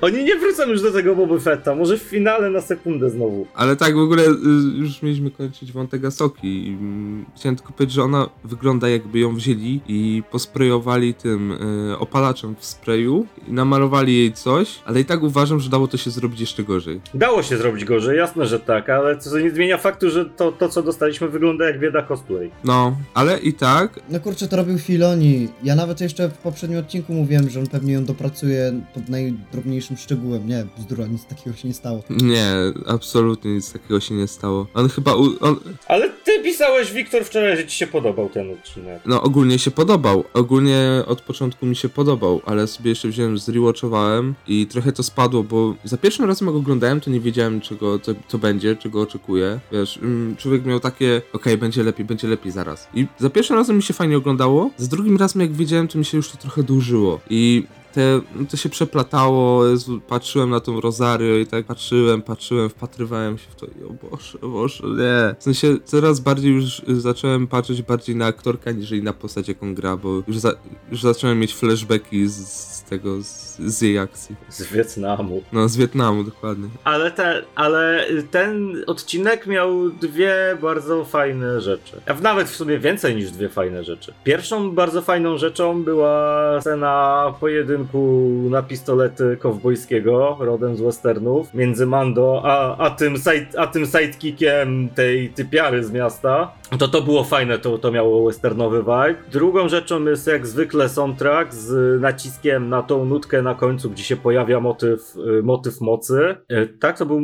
Oni 0.00 0.24
nie 0.24 0.36
wrócą 0.38 0.66
już 0.70 0.82
do 0.82 0.92
tego 0.92 1.16
Boba 1.16 1.38
Fetta, 1.38 1.74
może 1.74 1.98
w 1.98 2.02
finale 2.02 2.50
na 2.50 2.60
sekundę 2.60 3.10
znowu. 3.10 3.46
Ale 3.54 3.76
tak, 3.76 3.94
w 3.94 3.98
ogóle 3.98 4.22
y, 4.22 4.34
już 4.78 5.02
mieliśmy 5.02 5.30
kończyć 5.30 5.72
wątek 5.72 6.04
Asoki. 6.04 6.76
mm, 6.80 7.24
Chciałem 7.36 7.56
tylko 7.56 7.72
powiedzieć, 7.72 7.94
że 7.94 8.02
ona 8.02 8.28
wygląda 8.44 8.88
jakby 8.88 9.18
ją 9.18 9.34
wzięli 9.34 9.80
i 9.88 10.22
posprayowali 10.30 11.14
tym 11.14 11.52
y, 11.52 11.98
opalaczem 11.98 12.54
w 12.58 12.64
sprayu 12.64 13.26
i 13.48 13.52
namalowali 13.52 14.16
jej 14.16 14.32
coś, 14.32 14.78
ale 14.84 15.00
i 15.00 15.04
tak 15.04 15.22
uważam, 15.22 15.60
że 15.60 15.70
dało 15.70 15.88
to 15.88 15.96
się 15.96 16.10
zrobić 16.10 16.40
jeszcze 16.40 16.62
gorzej. 16.64 17.00
Dało 17.14 17.42
się 17.42 17.56
zrobić 17.56 17.84
gorzej, 17.84 18.18
jasne, 18.18 18.46
że 18.46 18.60
tak, 18.60 18.88
ale 18.90 19.16
to 19.16 19.38
nie 19.38 19.50
zmienia 19.50 19.78
faktu, 19.78 20.10
że 20.10 20.24
to, 20.24 20.52
to 20.52 20.68
co 20.68 20.82
dostaliśmy 20.82 21.28
wygląda 21.28 21.64
jak 21.66 21.80
bieda 21.80 22.02
cosplay. 22.02 22.50
No, 22.64 22.96
ale 23.14 23.38
i 23.38 23.52
tak, 23.52 24.00
No 24.10 24.20
kurczę, 24.20 24.48
to 24.48 24.56
robił 24.56 24.78
Filoni. 24.78 25.48
Ja 25.62 25.74
nawet 25.74 26.00
jeszcze 26.00 26.28
w 26.28 26.38
poprzednim 26.38 26.78
odcinku 26.78 27.12
mówiłem, 27.14 27.50
że 27.50 27.60
on 27.60 27.66
pewnie 27.66 27.92
ją 27.92 28.04
dopracuje 28.04 28.80
pod 28.94 29.08
najdrobniejszym 29.64 29.96
szczegółem. 29.96 30.48
Nie, 30.48 30.66
bzdura, 30.78 31.06
nic 31.06 31.24
takiego 31.24 31.56
się 31.56 31.68
nie 31.68 31.74
stało. 31.74 32.02
nie, 32.10 32.52
absolutnie 32.86 33.54
nic 33.54 33.72
takiego 33.72 34.00
się 34.00 34.14
nie 34.14 34.26
stało. 34.28 34.66
On 34.74 34.88
chyba, 34.88 35.14
u, 35.14 35.24
on, 35.40 35.56
Ale 35.88 36.10
ty 36.24 36.42
pisałeś, 36.42 36.92
Wiktor, 36.92 37.24
wczoraj, 37.24 37.56
że 37.56 37.66
ci 37.66 37.78
się 37.78 37.86
podobał 37.86 38.28
ten 38.28 38.52
odcinek. 38.52 39.00
no 39.06 39.22
ogólnie 39.22 39.58
się 39.58 39.70
podobał. 39.70 40.24
Ogólnie 40.34 41.02
od 41.06 41.20
początku 41.20 41.66
mi 41.66 41.76
się 41.76 41.88
podobał, 41.88 42.40
ale 42.46 42.66
sobie 42.66 42.90
jeszcze 42.90 43.08
wziąłem, 43.08 43.38
zrewatchowałem 43.38 44.34
i 44.46 44.66
trochę 44.66 44.92
to 44.92 45.02
spadło, 45.02 45.42
bo 45.42 45.74
za 45.84 45.96
pierwszym 45.96 46.24
razem 46.24 46.48
jak 46.48 46.56
oglądałem, 46.56 47.00
to 47.00 47.10
nie 47.10 47.20
wiedziałem 47.20 47.60
czego, 47.60 47.98
co, 47.98 48.12
co 48.28 48.38
będzie, 48.38 48.76
czego 48.76 49.00
oczekuję. 49.00 49.60
Wiesz, 49.72 49.98
mm, 49.98 50.36
człowiek 50.36 50.66
miał 50.66 50.80
takie, 50.80 51.22
okej, 51.32 51.58
będzie 51.58 51.82
lepiej, 51.82 52.04
będzie 52.06 52.28
lepiej 52.28 52.52
zaraz. 52.52 52.88
I 52.94 53.06
za 53.18 53.30
pierwszym 53.30 53.56
razem 53.56 53.76
mi 53.76 53.82
się 53.82 53.94
fajnie 53.94 54.16
oglądało, 54.16 54.70
za 54.76 54.86
drugim 54.86 55.16
razem 55.16 55.42
jak 55.42 55.52
wiedziałem, 55.52 55.88
to 55.88 55.98
mi 55.98 56.04
się 56.04 56.16
już 56.16 56.30
to 56.30 56.36
trochę 56.36 56.62
dłużyło. 56.62 57.20
I 57.30 57.64
te, 57.94 58.20
no 58.34 58.46
to 58.46 58.56
się 58.56 58.68
przeplatało, 58.68 59.62
patrzyłem 60.08 60.50
na 60.50 60.60
tą 60.60 60.80
Rosario 60.80 61.38
i 61.38 61.46
tak 61.46 61.66
patrzyłem, 61.66 62.22
patrzyłem, 62.22 62.70
wpatrywałem 62.70 63.38
się 63.38 63.50
w 63.50 63.54
to 63.54 63.66
i 63.66 63.84
o 63.84 64.08
Boże, 64.10 64.40
o 64.40 64.48
Boże, 64.48 64.84
nie. 64.88 65.34
W 65.38 65.42
sensie 65.42 65.76
coraz 65.84 66.20
bardziej 66.20 66.52
już 66.52 66.82
zacząłem 66.88 67.46
patrzeć 67.46 67.82
bardziej 67.82 68.16
na 68.16 68.26
aktorka 68.26 68.72
niż 68.72 68.90
na 69.02 69.12
postać 69.12 69.48
jaką 69.48 69.74
gra, 69.74 69.96
bo 69.96 70.22
już, 70.28 70.38
za, 70.38 70.52
już 70.90 71.02
zacząłem 71.02 71.38
mieć 71.38 71.54
flashbacki 71.54 72.28
z, 72.28 72.48
z 72.48 72.82
tego, 72.82 73.22
z, 73.22 73.53
z 73.58 73.82
jej 73.82 73.98
akcji. 73.98 74.36
Z 74.48 74.72
Wietnamu. 74.72 75.42
No, 75.52 75.68
z 75.68 75.76
Wietnamu 75.76 76.24
dokładnie. 76.24 76.68
Ale, 76.84 77.10
te, 77.10 77.42
ale 77.54 78.04
ten 78.30 78.84
odcinek 78.86 79.46
miał 79.46 79.90
dwie 79.90 80.34
bardzo 80.62 81.04
fajne 81.04 81.60
rzeczy. 81.60 82.00
A 82.06 82.14
nawet 82.14 82.48
w 82.48 82.56
sumie 82.56 82.78
więcej 82.78 83.16
niż 83.16 83.30
dwie 83.30 83.48
fajne 83.48 83.84
rzeczy. 83.84 84.14
Pierwszą 84.24 84.70
bardzo 84.70 85.02
fajną 85.02 85.38
rzeczą 85.38 85.82
była 85.82 86.60
scena 86.60 87.34
pojedynku 87.40 88.30
na 88.50 88.62
pistolety 88.62 89.36
kowbojskiego, 89.40 90.36
rodem 90.40 90.76
z 90.76 90.80
westernów, 90.80 91.54
między 91.54 91.86
Mando 91.86 92.42
a, 92.44 92.76
a, 92.76 92.90
tym, 92.90 93.16
side, 93.16 93.46
a 93.58 93.66
tym 93.66 93.86
sidekickiem 93.86 94.88
tej 94.88 95.28
typiary 95.30 95.84
z 95.84 95.90
miasta. 95.90 96.52
To 96.78 96.88
to 96.88 97.02
było 97.02 97.24
fajne, 97.24 97.58
to, 97.58 97.78
to 97.78 97.92
miało 97.92 98.26
westernowy 98.26 98.78
vibe. 98.78 99.14
Drugą 99.32 99.68
rzeczą 99.68 100.04
jest 100.04 100.26
jak 100.26 100.46
zwykle 100.46 100.88
soundtrack 100.88 101.54
z 101.54 102.00
naciskiem 102.00 102.68
na 102.68 102.82
tą 102.82 103.04
nutkę 103.04 103.42
na 103.44 103.54
końcu, 103.54 103.90
gdzie 103.90 104.02
się 104.04 104.16
pojawia 104.16 104.60
motyw, 104.60 105.16
y, 105.38 105.42
motyw 105.42 105.80
mocy. 105.80 106.36
Y, 106.52 106.76
Tak, 106.80 106.98
to 106.98 107.06
był 107.06 107.20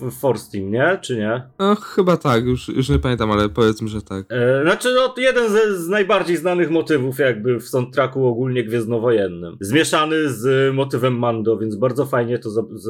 w- 0.00 0.10
Force 0.20 0.50
Team, 0.52 0.70
nie? 0.70 0.98
Czy 1.02 1.16
nie? 1.16 1.42
No, 1.58 1.74
chyba 1.74 2.16
tak, 2.16 2.44
już, 2.44 2.68
już 2.68 2.88
nie 2.88 2.98
pamiętam, 2.98 3.30
ale 3.30 3.48
powiedzmy, 3.48 3.88
że 3.88 4.02
tak. 4.02 4.24
E, 4.30 4.62
Znaczy, 4.62 4.88
no, 4.94 5.14
jeden 5.22 5.50
z, 5.50 5.78
z 5.80 5.88
najbardziej 5.88 6.36
znanych 6.36 6.70
motywów 6.70 7.18
jakby 7.18 7.60
w 7.60 7.68
soundtracku 7.68 8.26
ogólnie 8.26 8.64
gwiezdnowojennym. 8.64 9.56
Zmieszany 9.60 10.16
z 10.32 10.74
motywem 10.74 11.18
Mando, 11.18 11.58
więc 11.58 11.76
bardzo 11.76 12.06
fajnie 12.06 12.38
to 12.38 12.50
za, 12.50 12.62
z, 12.74 12.88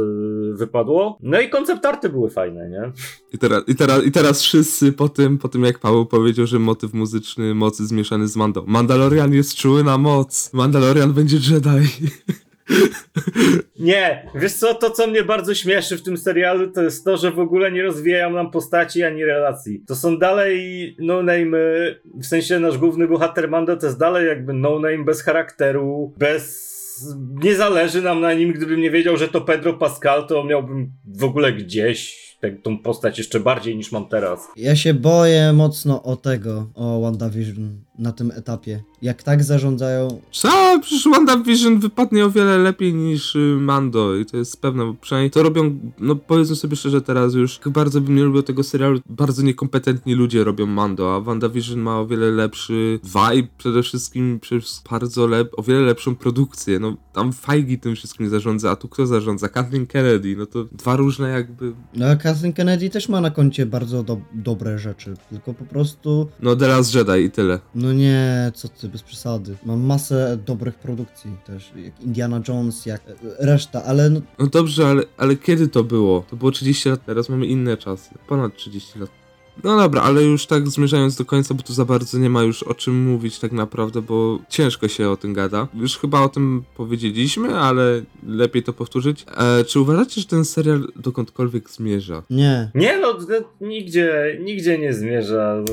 wypadło. 0.58 1.18
No 1.22 1.40
i 1.40 1.48
koncept 1.50 1.86
arty 1.86 2.08
były 2.08 2.30
fajne, 2.30 2.70
nie? 2.70 2.92
I 3.32 3.38
teraz, 3.38 3.62
i, 3.68 3.74
teraz, 3.74 4.04
I 4.04 4.12
teraz 4.12 4.42
wszyscy 4.42 4.92
po 4.92 5.08
tym, 5.08 5.38
po 5.38 5.48
tym 5.48 5.64
jak 5.64 5.78
Paweł 5.78 6.06
powiedział, 6.06 6.46
że 6.46 6.58
motyw 6.58 6.92
muzyczny 6.94 7.54
mocy 7.54 7.86
zmieszany 7.86 8.28
z 8.28 8.36
Mando. 8.36 8.64
Mandalorian 8.66 9.32
jest 9.32 9.54
czuły 9.54 9.84
na 9.84 9.98
moc. 9.98 10.50
Mandalorian 10.52 11.12
będzie 11.12 11.36
Jedi. 11.36 11.68
Nie, 13.78 14.30
wiesz 14.34 14.52
co, 14.52 14.74
to 14.74 14.90
co 14.90 15.06
mnie 15.06 15.22
bardzo 15.22 15.54
śmieszy 15.54 15.96
w 15.96 16.02
tym 16.02 16.16
serialu, 16.16 16.70
to 16.70 16.82
jest 16.82 17.04
to, 17.04 17.16
że 17.16 17.30
w 17.30 17.38
ogóle 17.38 17.72
nie 17.72 17.82
rozwijają 17.82 18.30
nam 18.30 18.50
postaci 18.50 19.02
ani 19.02 19.24
relacji. 19.24 19.84
To 19.86 19.96
są 19.96 20.18
dalej 20.18 20.96
no-name, 20.98 21.58
w 22.04 22.26
sensie 22.26 22.58
nasz 22.58 22.78
główny 22.78 23.08
bohater 23.08 23.50
Mando 23.50 23.76
to 23.76 23.86
jest 23.86 23.98
dalej 23.98 24.26
jakby 24.26 24.52
no-name 24.52 25.04
bez 25.04 25.22
charakteru, 25.22 26.12
bez... 26.16 26.72
Nie 27.42 27.54
zależy 27.54 28.02
nam 28.02 28.20
na 28.20 28.34
nim, 28.34 28.52
gdybym 28.52 28.80
nie 28.80 28.90
wiedział, 28.90 29.16
że 29.16 29.28
to 29.28 29.40
Pedro 29.40 29.74
Pascal, 29.74 30.26
to 30.26 30.44
miałbym 30.44 30.92
w 31.06 31.24
ogóle 31.24 31.52
gdzieś 31.52 32.22
tę 32.40 32.50
tą 32.50 32.78
postać 32.78 33.18
jeszcze 33.18 33.40
bardziej 33.40 33.76
niż 33.76 33.92
mam 33.92 34.08
teraz. 34.08 34.48
Ja 34.56 34.76
się 34.76 34.94
boję 34.94 35.52
mocno 35.52 36.02
o 36.02 36.16
tego, 36.16 36.70
o 36.74 37.00
WandaVision 37.00 37.80
na 37.98 38.12
tym 38.12 38.30
etapie. 38.30 38.82
Jak 39.02 39.22
tak 39.22 39.44
zarządzają. 39.44 40.20
Co? 40.32 40.80
Przecież 40.82 41.08
WandaVision 41.12 41.78
wypadnie 41.80 42.24
o 42.24 42.30
wiele 42.30 42.58
lepiej 42.58 42.94
niż 42.94 43.36
y, 43.36 43.56
Mando 43.60 44.16
i 44.16 44.26
to 44.26 44.36
jest 44.36 44.60
pewne, 44.60 44.84
bo 44.84 44.94
przynajmniej 44.94 45.30
to 45.30 45.42
robią, 45.42 45.78
no 45.98 46.16
powiedzmy 46.16 46.56
sobie 46.56 46.76
szczerze 46.76 47.02
teraz 47.02 47.34
już, 47.34 47.60
bardzo 47.66 48.00
bym 48.00 48.16
nie 48.16 48.24
lubił 48.24 48.42
tego 48.42 48.62
serialu, 48.62 49.00
bardzo 49.08 49.42
niekompetentni 49.42 50.14
ludzie 50.14 50.44
robią 50.44 50.66
Mando, 50.66 51.14
a 51.14 51.20
WandaVision 51.20 51.80
ma 51.80 52.00
o 52.00 52.06
wiele 52.06 52.30
lepszy 52.30 53.00
vibe, 53.04 53.48
przede 53.58 53.82
wszystkim 53.82 54.40
przez 54.40 54.82
bardzo 54.90 55.26
lep, 55.26 55.50
o 55.56 55.62
wiele 55.62 55.80
lepszą 55.80 56.14
produkcję, 56.16 56.78
no 56.78 56.96
tam 57.12 57.32
Feige 57.32 57.78
tym 57.78 57.96
wszystkim 57.96 58.28
zarządza, 58.28 58.70
a 58.70 58.76
tu 58.76 58.88
kto 58.88 59.06
zarządza? 59.06 59.48
Kathleen 59.48 59.86
Kennedy, 59.86 60.36
no 60.36 60.46
to 60.46 60.64
dwa 60.64 60.96
różne 60.96 61.28
jakby, 61.28 61.72
No, 61.94 62.06
a 62.06 62.16
Kathleen 62.16 62.52
Kennedy 62.52 62.90
też 62.90 63.08
ma 63.08 63.20
na 63.20 63.30
koncie 63.30 63.66
bardzo 63.66 64.02
do, 64.02 64.20
dobre 64.34 64.78
rzeczy, 64.78 65.14
tylko 65.30 65.54
po 65.54 65.64
prostu. 65.64 66.28
no 66.42 66.56
The 66.56 66.68
Last 66.68 66.94
Jedi 66.94 67.24
i 67.24 67.30
tyle. 67.30 67.58
No 67.82 67.92
nie, 67.92 68.52
co 68.54 68.68
ty, 68.68 68.88
bez 68.88 69.02
przesady. 69.02 69.56
Mam 69.64 69.80
masę 69.80 70.38
dobrych 70.46 70.74
produkcji 70.74 71.36
też, 71.46 71.72
jak 71.76 72.00
Indiana 72.00 72.40
Jones, 72.48 72.86
jak 72.86 73.00
e, 73.00 73.14
reszta, 73.46 73.84
ale 73.84 74.10
no, 74.10 74.20
No 74.38 74.46
dobrze, 74.46 74.86
ale, 74.88 75.02
ale 75.16 75.36
kiedy 75.36 75.68
to 75.68 75.84
było? 75.84 76.24
To 76.30 76.36
było 76.36 76.50
30 76.50 76.88
lat, 76.88 77.00
teraz 77.06 77.28
mamy 77.28 77.46
inne 77.46 77.76
czasy. 77.76 78.10
Ponad 78.28 78.56
30 78.56 78.98
lat. 78.98 79.10
No 79.64 79.76
dobra, 79.76 80.02
ale 80.02 80.22
już 80.22 80.46
tak 80.46 80.68
zmierzając 80.68 81.16
do 81.16 81.24
końca, 81.24 81.54
bo 81.54 81.62
tu 81.62 81.72
za 81.72 81.84
bardzo 81.84 82.18
nie 82.18 82.30
ma 82.30 82.42
już 82.42 82.62
o 82.62 82.74
czym 82.74 83.02
mówić 83.02 83.38
tak 83.38 83.52
naprawdę, 83.52 84.02
bo 84.02 84.38
ciężko 84.48 84.88
się 84.88 85.08
o 85.08 85.16
tym 85.16 85.32
gada. 85.32 85.68
Już 85.74 85.98
chyba 85.98 86.20
o 86.20 86.28
tym 86.28 86.62
powiedzieliśmy, 86.76 87.54
ale 87.54 88.02
lepiej 88.26 88.62
to 88.62 88.72
powtórzyć. 88.72 89.24
E, 89.36 89.64
czy 89.64 89.80
uważacie, 89.80 90.20
że 90.20 90.26
ten 90.26 90.44
serial 90.44 90.88
dokądkolwiek 90.96 91.70
zmierza? 91.70 92.22
nie. 92.30 92.70
Nie 92.74 92.98
no, 92.98 93.14
to 93.14 93.26
nigdzie, 93.60 94.38
nigdzie 94.40 94.78
nie 94.78 94.92
zmierza. 94.92 95.64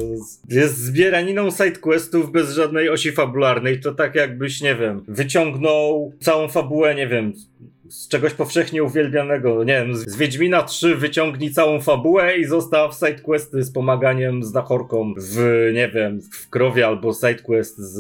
Jest 0.50 0.78
zbieraniną 0.78 1.52
sidequestów 1.52 2.32
bez 2.32 2.54
żadnej 2.54 2.89
osi 2.89 3.12
fabularnej. 3.12 3.80
To 3.82 3.94
tak 3.94 4.15
jakbyś, 4.15 4.62
nie 4.62 4.76
wiem, 4.76 5.02
wyciągnął 5.08 6.13
całą 6.20 6.48
fabułę, 6.48 6.96
nie 6.96 7.08
wiem, 7.08 7.34
z 7.89 8.08
czegoś 8.08 8.34
powszechnie 8.34 8.84
uwielbianego. 8.84 9.63
Nie 9.63 9.73
wiem, 9.73 9.95
z 9.95 10.15
Wiedźmina 10.15 10.63
3 10.63 10.95
wyciągnij 10.95 11.52
całą 11.52 11.82
fabułę 11.82 12.38
i 12.38 12.45
zostaw 12.45 12.95
sidequesty 12.95 13.63
z 13.63 13.71
pomaganiem 13.71 14.43
znachorkom 14.43 15.15
w, 15.17 15.69
nie 15.73 15.89
wiem, 15.89 16.21
w 16.21 16.49
krowie 16.49 16.88
albo 16.88 17.13
sidequest 17.13 17.78
z 17.78 17.99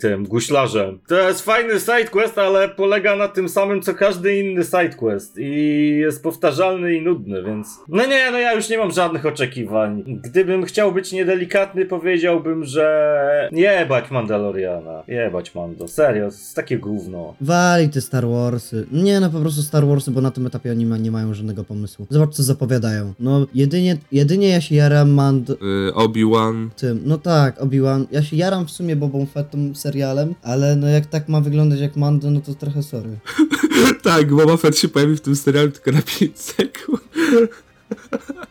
tym 0.00 0.24
guślarzem. 0.24 0.98
To 1.08 1.28
jest 1.28 1.44
fajny 1.44 1.80
sidequest, 1.80 2.38
ale 2.38 2.68
polega 2.68 3.16
na 3.16 3.28
tym 3.28 3.48
samym 3.48 3.82
co 3.82 3.94
każdy 3.94 4.36
inny 4.36 4.64
sidequest 4.64 5.38
i 5.38 5.88
jest 6.00 6.22
powtarzalny 6.22 6.94
i 6.94 7.02
nudny, 7.02 7.42
więc 7.42 7.68
no 7.88 8.06
nie, 8.06 8.30
no 8.30 8.38
ja 8.38 8.52
już 8.52 8.68
nie 8.68 8.78
mam 8.78 8.90
żadnych 8.90 9.26
oczekiwań. 9.26 10.04
Gdybym 10.06 10.64
chciał 10.64 10.92
być 10.92 11.12
niedelikatny, 11.12 11.86
powiedziałbym, 11.86 12.64
że 12.64 13.48
jebać 13.52 14.10
Mandaloriana, 14.10 15.02
jebać 15.08 15.54
Mando, 15.54 15.88
serio, 15.88 16.28
to 16.28 16.34
jest 16.34 16.56
takie 16.56 16.78
gówno. 16.78 17.34
Wali 17.40 17.88
te 17.88 18.00
Star 18.00 18.26
Warsy. 18.26 18.86
Nie, 19.04 19.20
no 19.20 19.30
po 19.30 19.40
prostu 19.40 19.62
Star 19.62 19.86
Warsy, 19.86 20.10
bo 20.10 20.20
na 20.20 20.30
tym 20.30 20.46
etapie 20.46 20.72
oni 20.72 20.86
ma, 20.86 20.96
nie 20.96 21.10
mają 21.10 21.34
żadnego 21.34 21.64
pomysłu. 21.64 22.06
Zobacz, 22.10 22.34
co 22.34 22.42
zapowiadają. 22.42 23.14
No, 23.20 23.46
jedynie, 23.54 23.98
jedynie 24.12 24.48
ja 24.48 24.60
się 24.60 24.74
jaram 24.74 25.10
Mand... 25.10 25.50
Y, 25.50 25.54
Obi-Wan. 25.94 26.70
tym. 26.76 27.00
No 27.04 27.18
tak, 27.18 27.60
Obi-Wan. 27.60 28.06
Ja 28.10 28.22
się 28.22 28.36
jaram 28.36 28.66
w 28.66 28.70
sumie 28.70 28.96
Bobą 28.96 29.26
Fettą 29.26 29.74
serialem, 29.74 30.34
ale 30.42 30.76
no 30.76 30.86
jak 30.86 31.06
tak 31.06 31.28
ma 31.28 31.40
wyglądać 31.40 31.80
jak 31.80 31.96
Mando, 31.96 32.30
no 32.30 32.40
to 32.40 32.54
trochę 32.54 32.82
sorry. 32.82 33.18
tak, 34.02 34.34
Boba 34.34 34.56
Fett 34.56 34.78
się 34.78 34.88
pojawi 34.88 35.16
w 35.16 35.20
tym 35.20 35.36
serialu 35.36 35.70
tylko 35.70 35.92
na 35.92 36.02
5 36.02 36.38
sekund. 36.38 37.02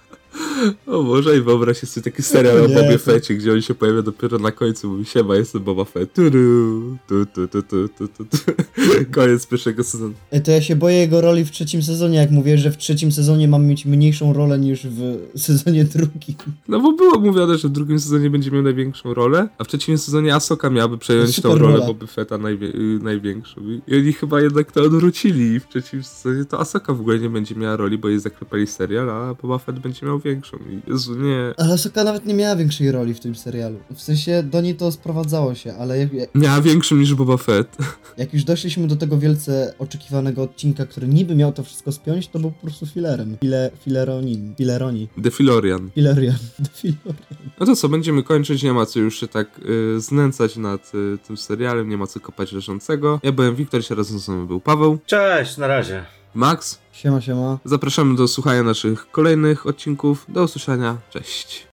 O 0.88 1.04
Boże, 1.04 1.38
i 1.38 1.41
wyobraź 1.41 1.78
sobie 1.78 2.04
taki 2.04 2.24
serial 2.24 2.58
o 2.65 2.67
Bobie 2.70 2.98
Fetcie, 2.98 3.36
gdzie 3.36 3.54
on 3.54 3.62
się 3.62 3.76
pojawia 3.76 4.02
dopiero 4.02 4.38
na 4.39 4.52
końcu, 4.52 4.89
mówi 4.89 5.06
siema, 5.06 5.36
jestem 5.36 5.63
Boba 5.63 5.86
Fett. 5.86 6.13
Turu, 6.13 6.98
tu, 7.08 7.26
tu, 7.26 7.48
tu, 7.48 7.63
tu, 7.63 7.88
tu, 7.88 8.08
tu, 8.08 8.26
tu. 8.26 8.38
Koniec 9.12 9.48
pierwszego 9.48 9.84
sezonu. 9.84 10.13
E, 10.32 10.41
To 10.41 10.52
ja 10.52 10.62
się 10.62 10.76
boję 10.76 10.96
jego 10.98 11.22
roli 11.22 11.46
w 11.46 11.52
trzecim 11.52 11.84
sezonie, 11.84 12.17
jak 12.17 12.32
mówię, 12.32 12.58
że 12.58 12.72
w 12.72 12.78
trzecim 12.78 13.12
sezonie 13.12 13.48
mam 13.48 13.65
mieć 13.65 13.86
mniejszą 13.86 14.34
rolę 14.34 14.60
niż 14.60 14.88
w 14.88 15.00
sezonie 15.36 15.84
drugim. 15.86 16.36
No 16.67 16.80
bo 16.80 16.91
było 16.93 17.20
mówione, 17.20 17.58
że 17.58 17.67
w 17.67 17.72
drugim 17.72 18.00
sezonie 18.00 18.30
będzie 18.30 18.52
miał 18.52 18.62
największą 18.62 19.13
rolę, 19.13 19.48
a 19.58 19.63
w 19.63 19.67
trzecim 19.67 19.98
sezonie 19.98 20.36
Asoka 20.36 20.70
miałaby 20.70 20.98
przejąć 20.98 21.41
tą 21.41 21.58
rolę 21.58 21.74
rola. 21.74 21.86
Boby 21.88 22.08
Fetta 22.08 22.38
najwie- 22.38 22.76
y, 22.76 23.00
największą. 23.04 23.62
I- 23.62 23.82
I 23.88 23.96
oni 23.96 24.13
chyba 24.13 24.41
jednak 24.41 24.72
to 24.72 24.82
odwrócili 24.84 25.41
i 25.54 25.60
w 25.60 25.67
trzecim 25.67 26.04
sezonie 26.04 26.46
to 26.46 26.60
Asoka 26.60 26.93
w 26.93 27.00
ogóle 27.02 27.20
nie 27.20 27.30
będzie 27.30 27.56
miała 27.56 27.76
roli, 27.76 27.98
bo 27.98 28.10
jej 28.10 28.20
zaklepali 28.20 28.67
serial, 28.67 29.10
a 29.10 29.34
Boba 29.41 29.58
Fett 29.58 29.80
będzie 29.80 30.06
miał 30.06 30.20
większą. 30.20 30.47
I 30.58 30.92
Jezu, 30.92 31.16
nie. 31.16 31.54
Ale 31.58 31.78
Soka 31.78 32.04
nawet 32.04 32.26
nie 32.26 32.34
miała 32.34 32.56
większej 32.56 32.92
roli 32.92 33.14
w 33.14 33.20
tym 33.20 33.36
serialu. 33.36 33.80
W 33.96 34.02
sensie 34.02 34.44
do 34.44 34.62
niej 34.62 34.76
to 34.76 34.92
sprowadzało 34.92 35.56
się, 35.56 35.74
ale 35.74 36.00
jak, 36.00 36.36
Miała 36.36 36.62
większą 36.62 36.96
niż 36.96 37.14
Boba 37.14 37.38
Fett. 37.38 37.78
jak 38.18 38.34
już 38.34 38.44
doszliśmy 38.44 38.88
do 38.88 38.96
tego 38.96 39.18
wielce 39.18 39.74
oczekiwanego 39.80 40.42
odcinka, 40.44 40.86
który 40.86 41.08
niby 41.08 41.36
miał 41.36 41.52
to 41.54 41.64
wszystko 41.64 41.92
spiąć, 41.92 42.28
to 42.28 42.40
był 42.40 42.52
po 42.52 42.62
prostu 42.62 42.86
filerem. 42.86 43.38
File, 43.42 43.72
fileronin. 43.86 44.56
Fileroni. 44.58 45.08
The 45.24 45.32
Filorian. 45.32 45.90
Filerian. 45.96 46.38
Filerian. 46.82 47.16
No 47.60 47.66
to 47.66 47.76
co, 47.76 47.90
będziemy 47.90 48.24
kończyć, 48.24 48.64
nie 48.64 48.74
ma 48.74 48.86
co 48.86 49.00
już 49.00 49.20
się 49.20 49.28
tak 49.28 49.60
y, 49.96 50.00
znęcać 50.02 50.58
nad 50.58 50.92
y, 50.96 51.18
tym 51.28 51.38
serialem, 51.38 51.90
nie 51.90 51.98
ma 51.98 52.08
co 52.08 52.20
kopać 52.20 52.52
leżącego. 52.52 53.20
Ja 53.24 53.32
byłem 53.32 53.56
Wiktor, 53.56 53.86
się 53.86 53.96
razem 53.96 54.20
z 54.20 54.28
nami 54.28 54.48
był 54.48 54.60
Paweł, 54.60 54.98
Cześć, 55.06 55.58
na 55.58 55.68
razie. 55.68 56.06
Max. 56.38 56.80
Siema, 56.91 57.21
siema. 57.21 57.58
Zapraszamy 57.65 58.15
do 58.15 58.28
słuchania 58.28 58.63
naszych 58.63 59.12
kolejnych 59.12 59.65
odcinków. 59.65 60.26
Do 60.30 60.43
usłyszenia, 60.43 60.97
cześć. 61.10 61.65